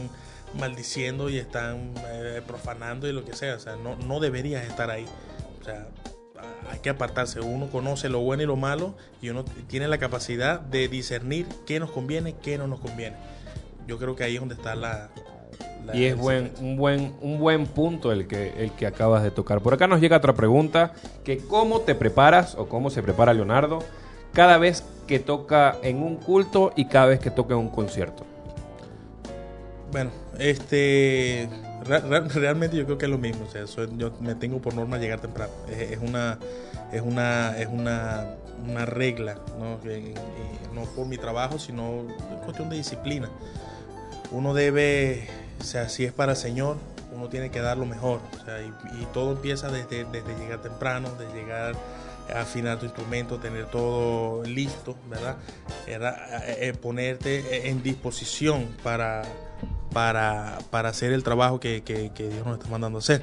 [0.58, 3.54] maldiciendo y están eh, profanando y lo que sea.
[3.56, 5.06] O sea, no, no deberías estar ahí.
[5.60, 5.88] O sea,
[6.70, 7.40] hay que apartarse.
[7.40, 11.80] Uno conoce lo bueno y lo malo y uno tiene la capacidad de discernir qué
[11.80, 13.16] nos conviene, qué no nos conviene.
[13.86, 15.10] Yo creo que ahí es donde está la...
[15.84, 19.30] la- Y es buen, un, buen, un buen punto el que, el que acabas de
[19.30, 19.60] tocar.
[19.60, 20.92] Por acá nos llega otra pregunta,
[21.24, 23.80] que cómo te preparas o cómo se prepara Leonardo
[24.32, 28.24] cada vez que toca en un culto y cada vez que toca en un concierto.
[29.90, 31.48] Bueno, este...
[31.84, 33.46] re- re- realmente yo creo que es lo mismo.
[33.46, 33.64] O sea,
[33.96, 35.52] yo me tengo por norma llegar temprano.
[35.68, 36.38] Es, una...
[36.92, 38.34] Es una, es una,
[38.68, 39.78] una regla, ¿no?
[39.88, 40.12] Y
[40.74, 42.00] no por mi trabajo, sino
[42.32, 43.30] es cuestión de disciplina.
[44.32, 45.28] Uno debe,
[45.60, 46.78] o sea, si es para el Señor,
[47.14, 48.20] uno tiene que dar lo mejor.
[48.40, 51.74] O sea, y, todo empieza desde, desde llegar temprano, de llegar
[52.34, 55.36] a afinar tu instrumento, tener todo listo, ¿verdad?
[55.86, 59.22] Era, eh, eh, ponerte en disposición para,
[59.92, 63.22] para, para hacer el trabajo que, que- que Dios nos está mandando a hacer.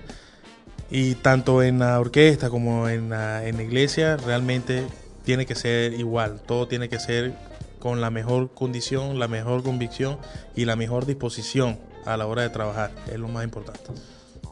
[0.89, 4.85] Y tanto en la orquesta como en la, en la iglesia realmente
[5.25, 6.39] tiene que ser igual.
[6.45, 7.33] Todo tiene que ser
[7.79, 10.17] con la mejor condición, la mejor convicción
[10.55, 12.91] y la mejor disposición a la hora de trabajar.
[13.11, 13.81] Es lo más importante.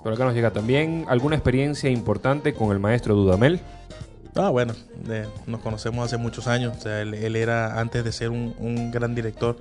[0.03, 3.61] Por acá nos llega también alguna experiencia importante con el maestro Dudamel.
[4.35, 4.73] Ah, bueno,
[5.09, 6.75] eh, nos conocemos hace muchos años.
[6.77, 9.57] O sea, él, él era, antes de ser un, un gran director,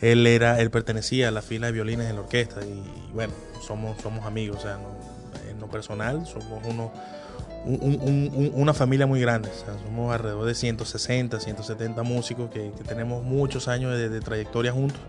[0.00, 2.60] él era, él pertenecía a la fila de violines en la orquesta.
[2.64, 3.32] Y, bueno,
[3.66, 4.58] somos, somos amigos.
[4.58, 6.92] O sea, no- en lo personal, somos uno,
[7.64, 9.50] un- un- un- una familia muy grande.
[9.86, 15.00] Somos alrededor de 160, 170 músicos que, tenemos muchos años de, trayectoria juntos.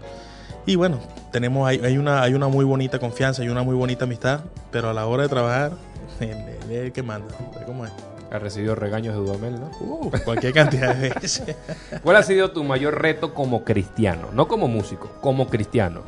[0.65, 0.99] Y bueno,
[1.31, 4.89] tenemos, hay, hay una, hay una muy bonita confianza y una muy bonita amistad, pero
[4.89, 5.71] a la hora de trabajar,
[6.19, 6.37] él,
[6.69, 7.33] es el que manda.
[7.53, 7.91] ¿Sabes cómo es?
[8.31, 9.69] Ha recibido regaños de Dudamel, ¿no?
[9.81, 11.43] Uh, cualquier cantidad de veces.
[12.03, 14.29] ¿Cuál ha sido tu mayor reto como cristiano?
[14.33, 16.01] No como músico, como cristiano.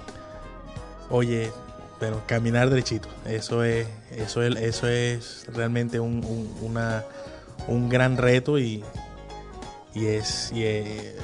[1.09, 1.51] Oye,
[1.99, 7.03] pero caminar derechito, eso es, eso es, eso es realmente un, un- una,
[7.67, 8.84] un gran reto y,
[9.93, 11.15] y es, y es-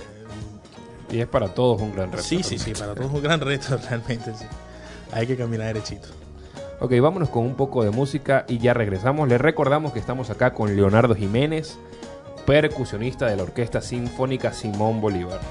[1.12, 2.24] Y es para todos un gran reto.
[2.24, 4.45] sí, sí, sí, para todos un gran reto realmente, sí.
[5.12, 6.08] Hay que caminar derechito.
[6.82, 9.28] Ok, vámonos con un poco de música y ya regresamos.
[9.28, 11.78] Les recordamos que estamos acá con Leonardo Jiménez,
[12.46, 15.42] percusionista de la Orquesta Sinfónica Simón Bolívar.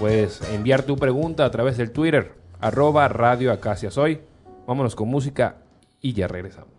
[0.00, 3.56] Puedes enviar tu pregunta a través del Twitter, arroba Radio.
[4.66, 5.58] Vámonos con música
[6.00, 6.77] y ya regresamos.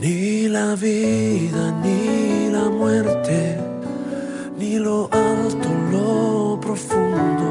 [0.00, 3.58] Ni la vida, ni la muerte,
[4.58, 7.50] ni lo alto, lo profundo,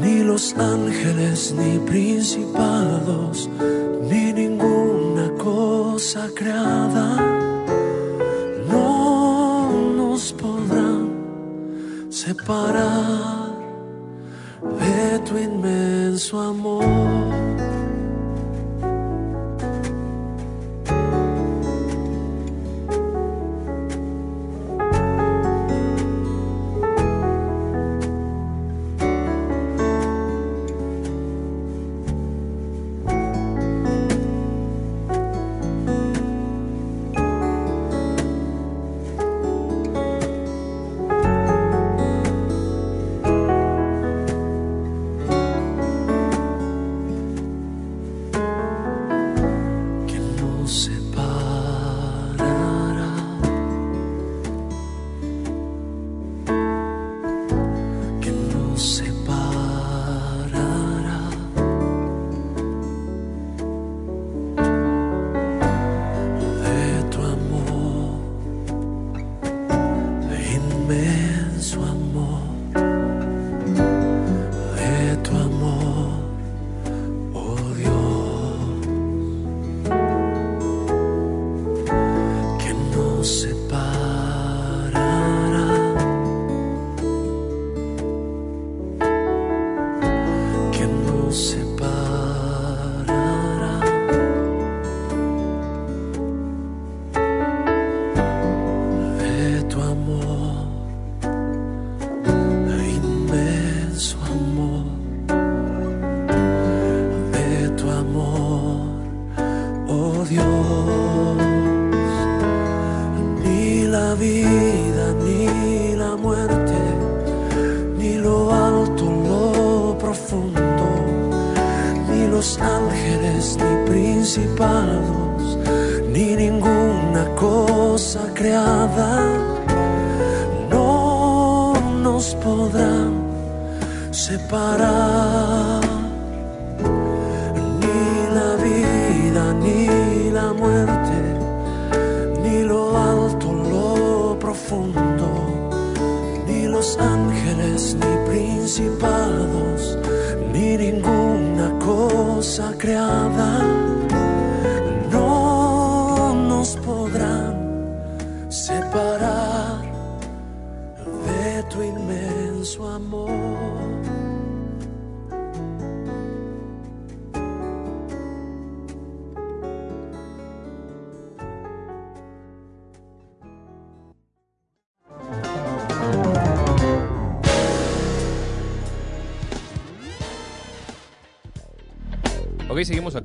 [0.00, 3.48] ni los ángeles, ni principados,
[4.08, 7.16] ni ninguna cosa creada,
[8.68, 11.10] no nos podrán
[12.10, 13.50] separar
[14.80, 17.09] de tu inmenso amor.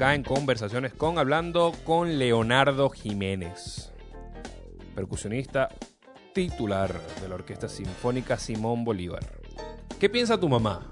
[0.06, 3.92] Acá en conversaciones con hablando con Leonardo Jiménez,
[4.94, 5.70] percusionista
[6.32, 9.24] titular de la Orquesta Sinfónica Simón Bolívar.
[10.00, 10.86] ¿Qué piensa tu mamá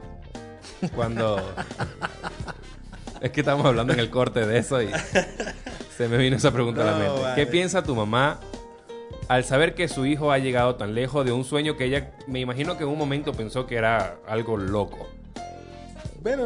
[0.96, 1.38] cuando
[3.22, 4.90] es que estamos hablando en el corte de eso y
[5.96, 7.22] se me vino esa pregunta a la mente.
[7.22, 7.36] vale.
[7.36, 8.40] ¿Qué piensa tu mamá
[9.28, 12.40] al saber que su hijo ha llegado tan lejos de un sueño que ella me
[12.40, 15.08] imagino que en un momento pensó que era algo loco?
[16.24, 16.46] Bueno,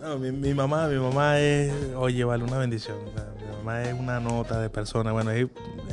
[0.00, 2.96] no, mi, mi mamá, mi mamá es, oye, vale, una bendición.
[3.04, 5.10] Mi mamá es una nota de persona.
[5.10, 5.48] Bueno, es-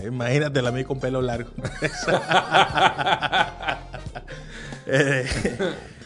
[0.05, 1.49] imagínatela a mí con pelo largo.
[4.85, 5.25] Eh,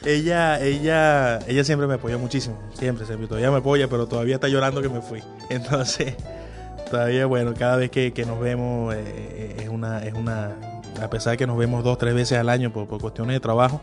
[0.05, 2.59] ella, ella, ella siempre me apoyó muchísimo.
[2.75, 3.27] Siempre, siempre.
[3.27, 5.23] Todavía me apoya, pero todavía está llorando que me fui.
[5.49, 6.13] Entonces,
[6.91, 10.51] todavía, bueno, cada vez que, que nos vemos eh, eh, es una, es una,
[11.01, 13.39] a pesar de que nos vemos dos, tres veces al año por, por cuestiones de
[13.39, 13.81] trabajo,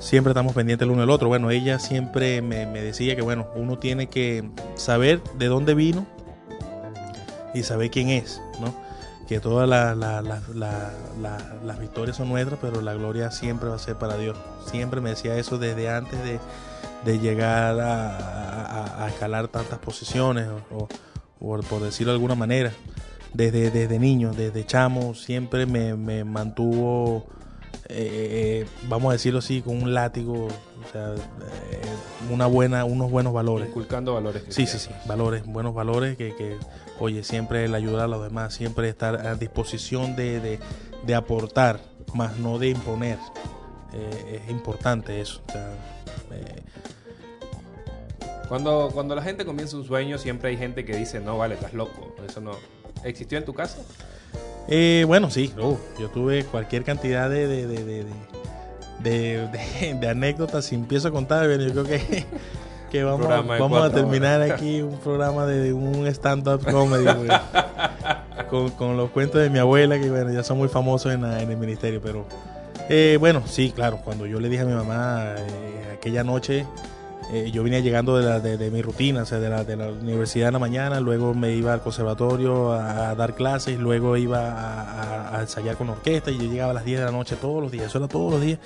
[0.00, 1.28] siempre estamos pendientes el uno del otro.
[1.28, 6.04] Bueno, ella siempre me, decía que, bueno, uno tiene que saber de dónde vino
[7.54, 8.74] y saber quién es, ¿no?
[9.28, 10.90] Que todas la- la- la- la-
[11.20, 14.36] la- las victorias son nuestras, pero la gloria siempre va a ser para Dios.
[14.66, 16.40] Siempre me decía eso desde antes de,
[17.04, 20.88] de llegar a, a- escalar tantas posiciones, o
[21.38, 22.72] por decirlo de alguna manera.
[23.32, 27.26] Desde, desde niño, desde chamo, siempre me, me mantuvo
[27.88, 31.80] eh, vamos a decirlo así, con un látigo, o sea, eh,
[32.30, 33.68] una buena, unos buenos valores.
[33.68, 34.44] Inculcando valores.
[34.48, 36.56] Sí, sí, sí, valores, buenos valores que, que,
[36.98, 40.58] oye, siempre el ayudar a los demás, siempre estar a disposición de, de,
[41.04, 41.80] de aportar,
[42.14, 43.18] más no de imponer.
[43.92, 45.40] Eh, es importante eso.
[45.48, 45.72] o sea,
[46.32, 46.62] eh,
[48.48, 51.72] Cuando, cuando la gente comienza un sueño, siempre hay gente que dice, no, vale, estás
[51.74, 52.14] loco.
[52.26, 52.52] Eso no.
[53.04, 53.78] ¿Existió en tu casa?
[54.68, 58.04] Eh, bueno, sí, uh, yo tuve cualquier cantidad de, de,
[59.02, 60.64] de, anécdotas.
[60.66, 62.24] Si empiezo a contar, bueno, yo creo que,
[62.90, 64.52] que vamos, vamos a terminar horas.
[64.52, 67.06] aquí un programa de un stand-up comedy
[68.48, 71.40] con, con los cuentos de mi abuela, que bueno, ya son muy famosos en, la-
[71.42, 72.00] en el ministerio.
[72.02, 72.26] Pero
[72.88, 76.66] eh, bueno, sí, claro, cuando yo le dije a mi mamá eh, aquella noche,
[77.32, 79.88] eh, yo venía llegando de, la, de, mi rutina, o sea, de la, de la
[79.88, 85.40] universidad en la mañana, luego me iba al conservatorio a, dar clases, luego iba a,
[85.40, 87.70] ensayar con la orquesta y yo llegaba a las 10 de la noche todos los
[87.70, 88.58] días, eso era todos los días.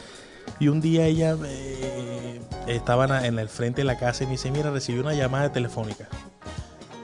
[0.60, 4.50] Y un día ella eh, estaba en- el frente de la casa y me dice,
[4.50, 6.08] mira, recibí una llamada telefónica.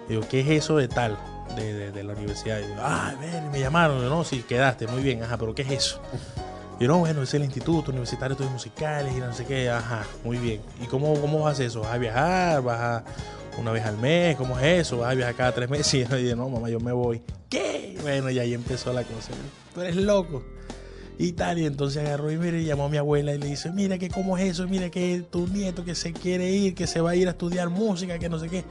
[0.08, 1.16] Digo, ¿qué es eso de tal?
[1.56, 2.58] De, de- la universidad.
[2.58, 4.00] Y digo, ah, ven, me llamaron.
[4.02, 6.00] Yo, no, sí, quedaste, muy bien, ajá, pero ¿qué es eso?
[6.80, 10.06] Y no, bueno, es el Instituto Universitario de Estudios Musicales y no sé qué, ajá,
[10.24, 10.62] muy bien.
[10.82, 11.82] ¿Y cómo, cómo vas a eso?
[11.82, 12.62] ¿Vas a viajar?
[12.62, 13.04] ¿Vas a
[13.58, 14.34] una vez al mes?
[14.36, 14.96] ¿Cómo es eso?
[14.96, 15.92] ¿Vas a viajar cada tres meses?
[15.94, 17.20] Y yo dije, no, mamá, yo me voy.
[17.50, 17.98] ¿Qué?
[18.00, 19.30] Bueno, y ahí empezó la cosa.
[19.74, 20.42] Tú eres loco.
[21.18, 23.70] Y tal, y entonces agarró y mire, y llamó a mi abuela y le dice,
[23.70, 27.02] mira que cómo es eso, mira que tu nieto que se quiere ir, que se
[27.02, 28.64] va a ir a estudiar música, que no sé qué.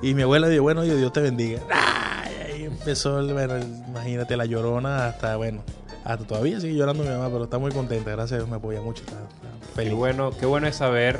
[0.00, 1.60] Y mi abuela dijo, bueno, Dios te bendiga.
[1.70, 5.62] Ay, ahí empezó, bueno, imagínate la llorona hasta, bueno,
[6.04, 8.80] hasta todavía sigue llorando mi mamá, pero está muy contenta, gracias a Dios me apoya
[8.80, 11.18] mucho, está, está Qué bueno, qué bueno es saber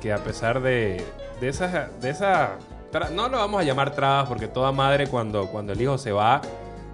[0.00, 1.02] que a pesar de,
[1.40, 2.56] de esa, de esa
[2.92, 6.12] tra- no lo vamos a llamar trabas porque toda madre cuando, cuando el hijo se
[6.12, 6.42] va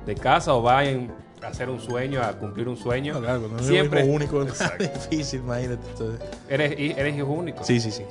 [0.07, 1.11] de casa o va en-
[1.43, 4.61] a hacer un sueño, a cumplir un sueño, No, claro, es siempre hijo único es
[4.78, 5.88] difícil, imagínate.
[5.90, 6.20] entonces.
[6.49, 7.64] eres, eres hijo único.
[7.64, 8.05] Sí, sí, sí.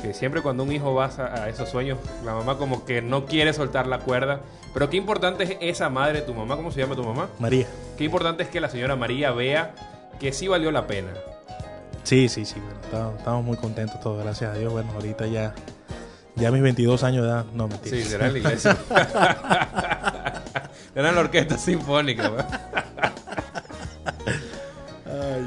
[0.00, 3.26] Que siempre cuando un hijo va a, a esos sueños, la mamá como que no
[3.26, 4.40] quiere soltar la cuerda.
[4.72, 7.28] Pero qué importante es esa madre, tu mamá, ¿cómo se llama tu mamá?
[7.38, 7.66] María.
[7.96, 9.74] Qué importante es que la señora María vea
[10.20, 11.10] que sí valió la pena.
[12.04, 14.72] Sí, sí, sí, bueno, estamos, estamos muy contentos todos, gracias a Dios.
[14.72, 15.54] Bueno, ahorita ya,
[16.36, 17.96] ya mis 22 años de edad, no, mentira.
[17.96, 18.76] Sí, será en la iglesia.
[20.94, 22.44] En la orquesta sinfónica.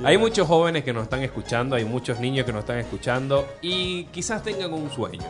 [0.04, 4.06] Hay muchos jóvenes que nos están escuchando, hay muchos niños que nos están escuchando y
[4.06, 5.22] quizás tengan un sueño.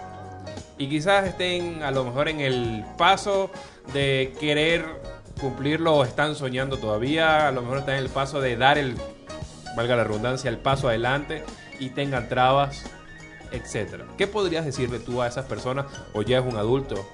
[0.77, 3.51] Y quizás estén a lo mejor en el paso
[3.93, 4.85] de querer
[5.41, 8.95] cumplirlo o están soñando todavía, a lo mejor están en el paso de dar el,
[9.75, 11.43] valga la redundancia, el paso adelante
[11.77, 12.83] y tengan trabas,
[13.51, 14.05] etcétera.
[14.17, 17.05] ¿Qué podrías decirle tú a esas personas o ya es un adulto?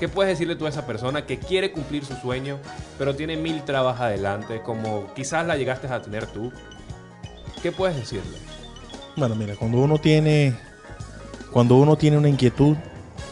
[0.00, 2.58] ¿Qué puedes decirle tú a esa persona que quiere cumplir su sueño,
[2.98, 6.52] pero tiene mil trabas adelante, como quizás la llegaste a tener tú?
[7.64, 8.36] ¿Qué puedes decirle?
[9.16, 10.54] Bueno, mira, cuando uno tiene,
[11.50, 12.76] cuando uno tiene una inquietud,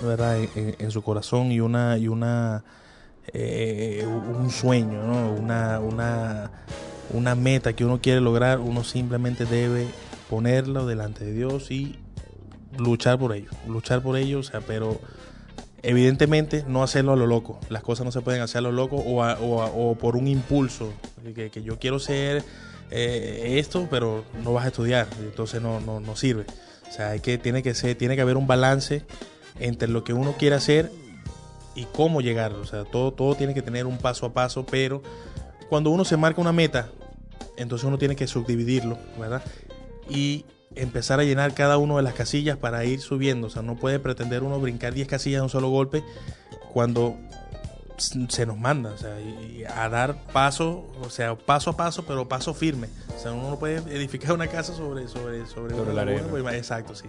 [0.02, 0.38] ¿verdad?
[0.56, 2.64] En, su corazón y una, y una,
[3.34, 5.34] eh, un sueño, ¿no?
[5.34, 6.50] Una, una,
[7.12, 9.86] una meta que uno quiere lograr, uno simplemente debe
[10.30, 11.98] ponerlo delante de Dios y
[12.78, 14.98] luchar por ello, luchar por ello, o sea, pero
[15.82, 17.60] evidentemente no hacerlo a lo loco.
[17.68, 20.26] Las cosas no se pueden hacer a lo loco o, a- o o por un
[20.26, 20.90] impulso,
[21.34, 22.42] que, que yo quiero ser
[22.94, 26.44] eh, esto, pero no vas a estudiar, entonces no, no, no sirve.
[26.88, 29.02] O sea, hay que, tiene, que ser, tiene que haber un balance
[29.58, 30.92] entre lo que uno quiere hacer
[31.74, 32.52] y cómo llegar.
[32.52, 35.02] O sea, todo, todo tiene que tener un paso a paso, pero
[35.70, 36.90] cuando uno se marca una meta,
[37.56, 39.42] entonces uno tiene que subdividirlo, ¿verdad?
[40.10, 43.46] Y empezar a llenar cada una de las casillas para ir subiendo.
[43.46, 46.04] O sea, no puede pretender uno brincar 10 casillas de un solo golpe
[46.74, 47.16] cuando
[48.28, 52.28] se nos manda, o sea, y- a dar paso, o sea, paso a paso, pero
[52.28, 52.88] paso firme.
[53.16, 56.24] O sea, uno no puede edificar una casa sobre sobre sobre, Sobre la arena.
[56.30, 57.06] pues, exacto, sí.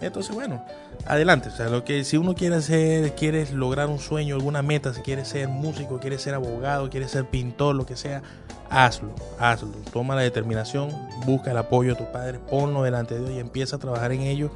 [0.00, 0.64] Entonces, bueno,
[1.06, 4.94] adelante, o sea, lo que si uno quiere hacer, quiere lograr un sueño, alguna meta,
[4.94, 8.22] si quiere ser músico, quiere ser abogado, quiere ser pintor, lo que sea,
[8.70, 9.68] hazlo, hazlo.
[9.92, 10.90] Toma la determinación,
[11.24, 14.22] busca el apoyo de tu padre, ponlo delante de Dios y empieza a trabajar en
[14.22, 14.50] ello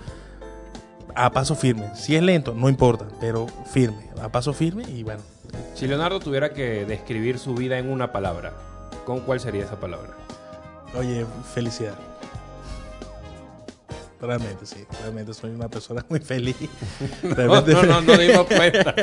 [1.15, 1.91] a paso firme.
[1.95, 5.23] Si es lento, no importa, pero firme, a paso firme y bueno,
[5.75, 8.53] Si Leonardo tuviera que describir su vida en una palabra,
[9.05, 10.11] ¿con cuál sería esa palabra?
[10.95, 11.95] Oye, felicidad.
[14.23, 14.85] Realmente, sí.
[15.01, 16.55] Realmente soy una persona muy feliz.
[17.23, 18.95] No, Realmente- no, no, no dimos cuenta.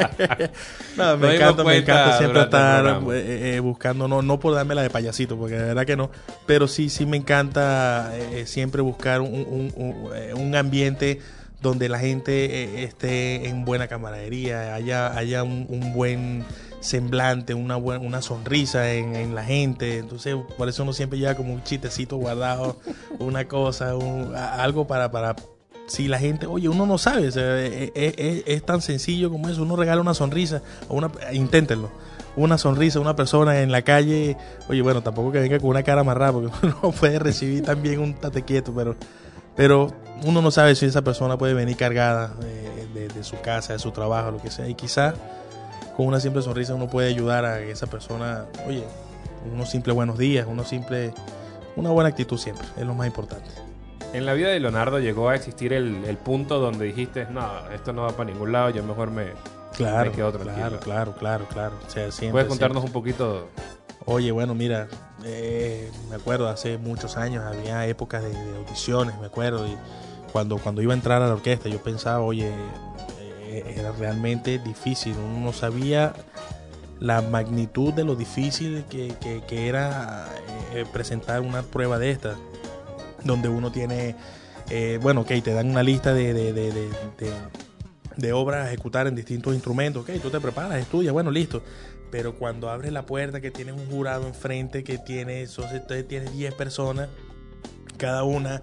[0.95, 3.15] No, me encanta, me encanta siempre estar programa.
[3.15, 6.11] eh, eh, buscando, no, no por darme la de payasito, porque de verdad que no,
[6.45, 11.19] pero sí, sí me encanta eh, siempre buscar un, un- un- eh, un ambiente
[11.61, 16.45] donde la gente eh, esté en buena camaradería, haya, haya un, un buen
[16.79, 19.97] semblante, una buena, una sonrisa en, en la gente.
[19.97, 22.77] Entonces, por eso uno siempre lleva como un chistecito guardado,
[23.19, 25.35] una cosa, un- algo para, para
[25.87, 29.49] si la gente, oye, uno no sabe, o sea, es, es- es tan sencillo como
[29.49, 31.89] eso, uno regala una sonrisa, o una, inténtenlo,
[32.35, 34.37] una sonrisa a una persona en la calle,
[34.69, 37.99] oye, bueno, tampoco que venga con una cara amarrada, porque uno no puede recibir también
[37.99, 38.95] un tate quieto, pero,
[39.55, 39.91] pero
[40.23, 42.33] uno no sabe si esa persona puede venir cargada
[42.93, 45.13] de, de su casa, de su trabajo, lo que sea, y quizá
[45.95, 48.83] con una simple sonrisa uno puede ayudar a esa persona, oye,
[49.51, 51.13] unos simples buenos días, uno simple,
[51.75, 53.49] una buena actitud siempre, es lo más importante.
[54.13, 57.93] En la vida de Leonardo llegó a existir el, el punto donde dijiste, no, esto
[57.93, 59.25] no va para ningún lado, yo mejor me...
[59.75, 60.55] Claro, Me quedo tranquilo.
[60.55, 61.75] claro, claro, claro, claro.
[61.85, 62.97] O sea, siempre, ¿Puedes contarnos siempre.
[62.97, 63.47] un poquito?
[64.05, 64.87] Oye, bueno, mira,
[65.23, 69.75] eh, me acuerdo hace muchos años había épocas de, de audiciones, me acuerdo, y
[70.31, 72.51] cuando, cuando iba a entrar a la orquesta yo pensaba, oye,
[73.49, 76.13] eh, era realmente difícil, uno no sabía
[76.99, 80.27] la magnitud de lo difícil que, que- era
[80.73, 82.35] eh, presentar una prueba de esta,
[83.23, 84.15] donde uno tiene,
[84.69, 86.71] eh, bueno, ok, te dan una lista de, de, de,
[88.17, 91.61] de- obras a ejecutar en distintos instrumentos, ok, tú te preparas, estudias, bueno, listo.
[92.09, 96.53] Pero cuando abres la puerta, que tienes un jurado enfrente, que tienes, entonces tienes 10
[96.53, 97.09] personas,
[97.97, 98.61] cada una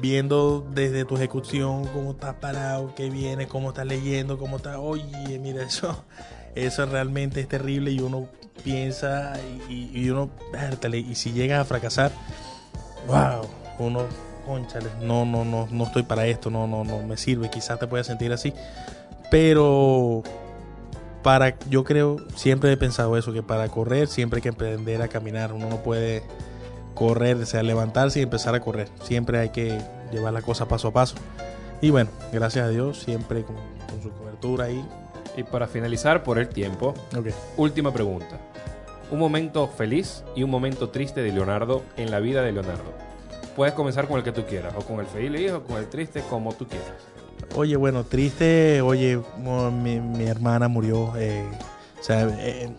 [0.00, 5.38] viendo desde tu ejecución cómo estás parado, qué viene, cómo estás leyendo, cómo estás, oye,
[5.38, 6.04] mira eso,
[6.54, 8.28] eso realmente es terrible y uno
[8.64, 9.34] piensa
[9.68, 10.30] y, y uno,
[10.92, 12.12] y si llegas a fracasar,
[13.06, 13.46] wow,
[13.78, 14.00] uno,
[14.46, 17.86] conchale, no, no, no, no estoy para esto, no, no, no me sirve, quizás te
[17.86, 18.52] puedas sentir así,
[19.30, 20.22] pero
[21.22, 25.08] para, yo creo, siempre he pensado eso, que para correr siempre hay que aprender a
[25.08, 26.22] caminar, uno no puede
[26.96, 29.78] correr, o sea, levantarse y empezar a correr, siempre hay que
[30.10, 31.14] llevar la cosa paso a paso,
[31.80, 34.84] y bueno, gracias a Dios, siempre con, con su cobertura ahí,
[35.36, 37.28] Y para finalizar por el tiempo, ok.
[37.58, 38.38] última pregunta.
[39.10, 42.90] Un momento feliz y un momento triste de Leonardo en la vida de Leonardo.
[43.54, 46.22] Puedes comenzar con el que tú quieras, o con el feliz o con el triste,
[46.28, 46.88] como tú quieras.
[47.54, 49.20] Oye, bueno, triste, oye,
[49.82, 51.44] mi, mi hermana murió, eh,
[52.00, 52.70] o sea, eh,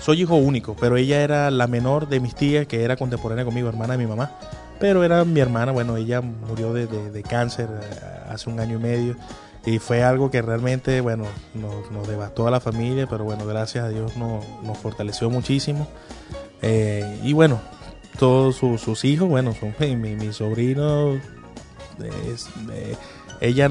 [0.00, 3.68] soy hijo único, pero ella era la menor de mis tías, que era contemporánea conmigo,
[3.68, 4.32] hermana de mi mamá,
[4.80, 9.16] pero era mi hermana, bueno, ella murió de, cáncer eh, hace un año y medio,
[9.64, 11.24] y fue algo que realmente, bueno,
[11.54, 15.86] nos, devastó a la familia, pero bueno, gracias a Dios nos, nos fortaleció muchísimo,
[16.66, 17.60] Eh, y bueno,
[18.18, 21.14] todos sus, hijos, bueno, son mi, mi, sobrino,
[22.32, 22.96] es- eh,
[23.40, 23.68] ella,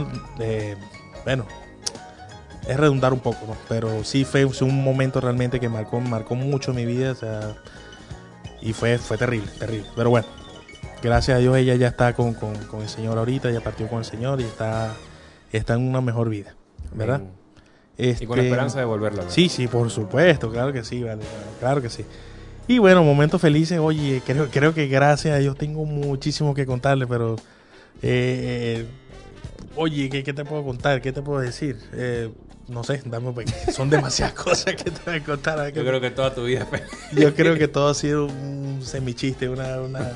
[1.26, 1.46] bueno,
[2.68, 3.56] es redundar un poco, ¿no?
[3.70, 7.56] Pero sí fue, fue un momento realmente que marcó, marcó mucho mi vida, o sea,
[8.62, 9.88] y fue, fue terrible, terrible.
[9.96, 10.28] Pero bueno,
[11.02, 14.00] gracias a Dios ella ya está con, con- con el Señor ahorita, ya partió con
[14.00, 14.96] el Señor y está,
[15.52, 16.56] está en una mejor vida,
[16.96, 17.22] ¿verdad?
[18.20, 19.24] Y con la Este, esperanza de volverla.
[19.30, 21.22] Sí, sí, por supuesto, claro que sí, vale,
[21.60, 22.06] claro que sí.
[22.68, 27.06] Y bueno, momentos felices, oye, creo, creo que gracias a Dios tengo muchísimo que contarle,
[27.06, 27.36] pero,
[28.02, 28.86] eh, eh,
[29.76, 31.02] oye, ¿qué, qué te puedo contar?
[31.02, 31.78] ¿Qué te puedo decir?
[31.94, 32.32] Eh,
[32.68, 33.34] no sé, dame
[33.72, 35.72] son demasiadas cosas que te voy a contar.
[35.74, 36.68] Yo creo que toda tu vida
[37.12, 40.12] yo creo que todo ha sido un semichiste, una, una,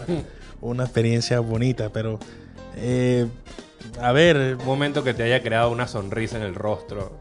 [0.62, 2.20] una experiencia bonita, pero,
[2.76, 3.28] eh,
[4.02, 7.18] a ver, un momento que te haya creado una sonrisa en el rostro.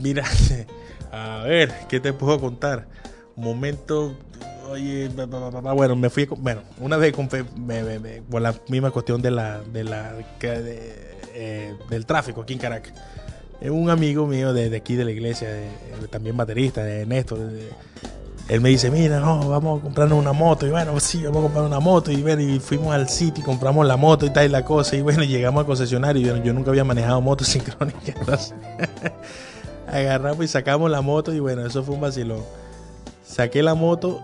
[0.00, 0.24] Mira,
[1.12, 2.86] a ver, ¿qué te puedo contar?
[3.36, 4.16] Momento,
[4.68, 5.08] oye,
[5.74, 9.30] bueno, me fui, bueno, una vez con, me, me- me- por la misma cuestión de
[9.30, 12.92] la, de la, de, eh, del tráfico aquí en Caracas.
[13.70, 15.48] Un amigo mío de, aquí de la iglesia,
[16.10, 17.38] también baterista, de Néstor,
[18.48, 20.66] él me dice, mira, no, vamos a comprarnos una moto.
[20.66, 22.12] Y bueno, sí, vamos a comprar una moto.
[22.12, 24.96] Y, bueno, y fuimos al sitio y compramos la moto y tal y la cosa.
[24.96, 26.20] Y bueno, llegamos al concesionario.
[26.20, 28.12] Y yo, yo nunca había manejado moto sincrónica.
[28.14, 28.54] Entonces,
[29.86, 31.32] agarramos y sacamos la moto.
[31.32, 32.42] Y bueno, eso fue un vacilón.
[33.26, 34.20] Saqué la moto,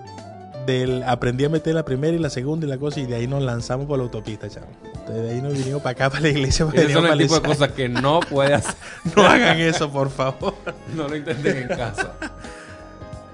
[0.66, 3.00] del, aprendí a meter la primera y la segunda y la cosa.
[3.00, 4.66] Y de ahí nos lanzamos por la autopista, chavo.
[4.84, 6.66] Entonces, de ahí nos vinimos para acá, para la iglesia.
[6.72, 8.74] Esos son el tipo de para cosas que no puedes hacer.
[9.16, 10.54] No hagan eso, por favor.
[10.94, 12.12] No lo intenten en casa.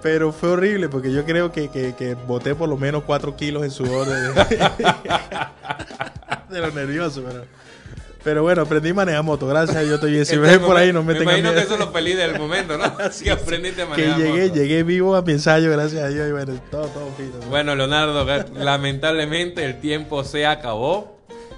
[0.02, 3.64] Pero fue horrible porque yo creo que, que, que boté por lo menos 4 kilos
[3.64, 4.20] en sudor de,
[6.50, 7.24] de lo nervioso.
[7.26, 7.44] Pero,
[8.26, 9.46] pero bueno, aprendí a manejar moto.
[9.46, 10.26] Gracias a Dios estoy bien.
[10.26, 11.60] Si me ven por ahí, no me, me tengan imagino miedo.
[11.62, 12.84] que eso es lo feliz del momento, ¿no?
[12.98, 14.54] Así que aprendiste a Que manejar llegué, moto.
[14.54, 16.28] llegué vivo a mi ensayo, gracias a Dios.
[16.28, 17.34] Y bueno, todo, todo fino.
[17.48, 21.15] Bueno, Leonardo, lamentablemente el tiempo se acabó,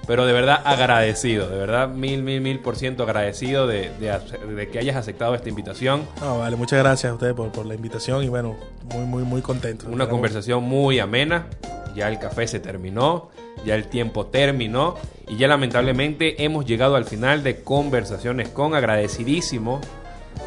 [0.08, 4.78] pero de verdad agradecido, de verdad mil, mil, mil por ciento agradecido de, de que
[4.80, 6.02] hayas aceptado esta invitación.
[6.20, 8.56] No, vale, muchas gracias a ustedes por, por la invitación y bueno,
[8.94, 9.84] muy, muy, muy contento.
[9.86, 11.46] Una Esperamos- conversación muy amena,
[11.94, 13.28] ya el café se terminó,
[13.64, 14.96] ya el tiempo terminó
[15.28, 19.80] y ya lamentablemente hemos llegado al final de conversaciones con agradecidísimo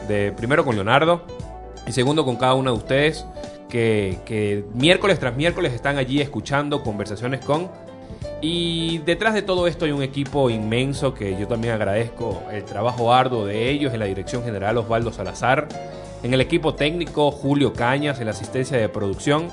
[0.08, 1.22] de primero con Leonardo
[1.86, 3.26] y segundo con cada uno de ustedes
[3.70, 7.70] que, que miércoles tras miércoles están allí escuchando conversaciones con
[8.42, 13.14] y detrás de todo esto hay un equipo inmenso que yo también agradezco el trabajo
[13.14, 15.68] arduo de ellos en la dirección general Osvaldo Salazar,
[16.24, 19.50] en el equipo técnico Julio Cañas, en la asistencia de producción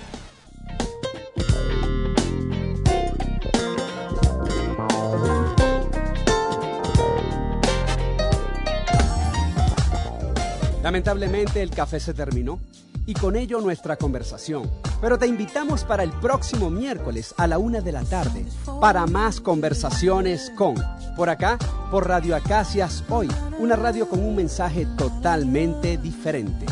[10.88, 12.62] Lamentablemente el café se terminó
[13.06, 14.72] y con ello nuestra conversación.
[15.02, 18.46] Pero te invitamos para el próximo miércoles a la una de la tarde
[18.80, 20.76] para más conversaciones con,
[21.18, 21.58] por acá,
[21.92, 23.28] por Radio Acacias Hoy,
[23.60, 26.66] una radio con un mensaje totalmente diferente.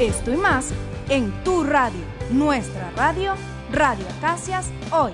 [0.00, 0.70] Esto y más
[1.10, 2.00] en tu radio,
[2.30, 3.34] nuestra radio,
[3.70, 5.12] Radio Acacias Hoy.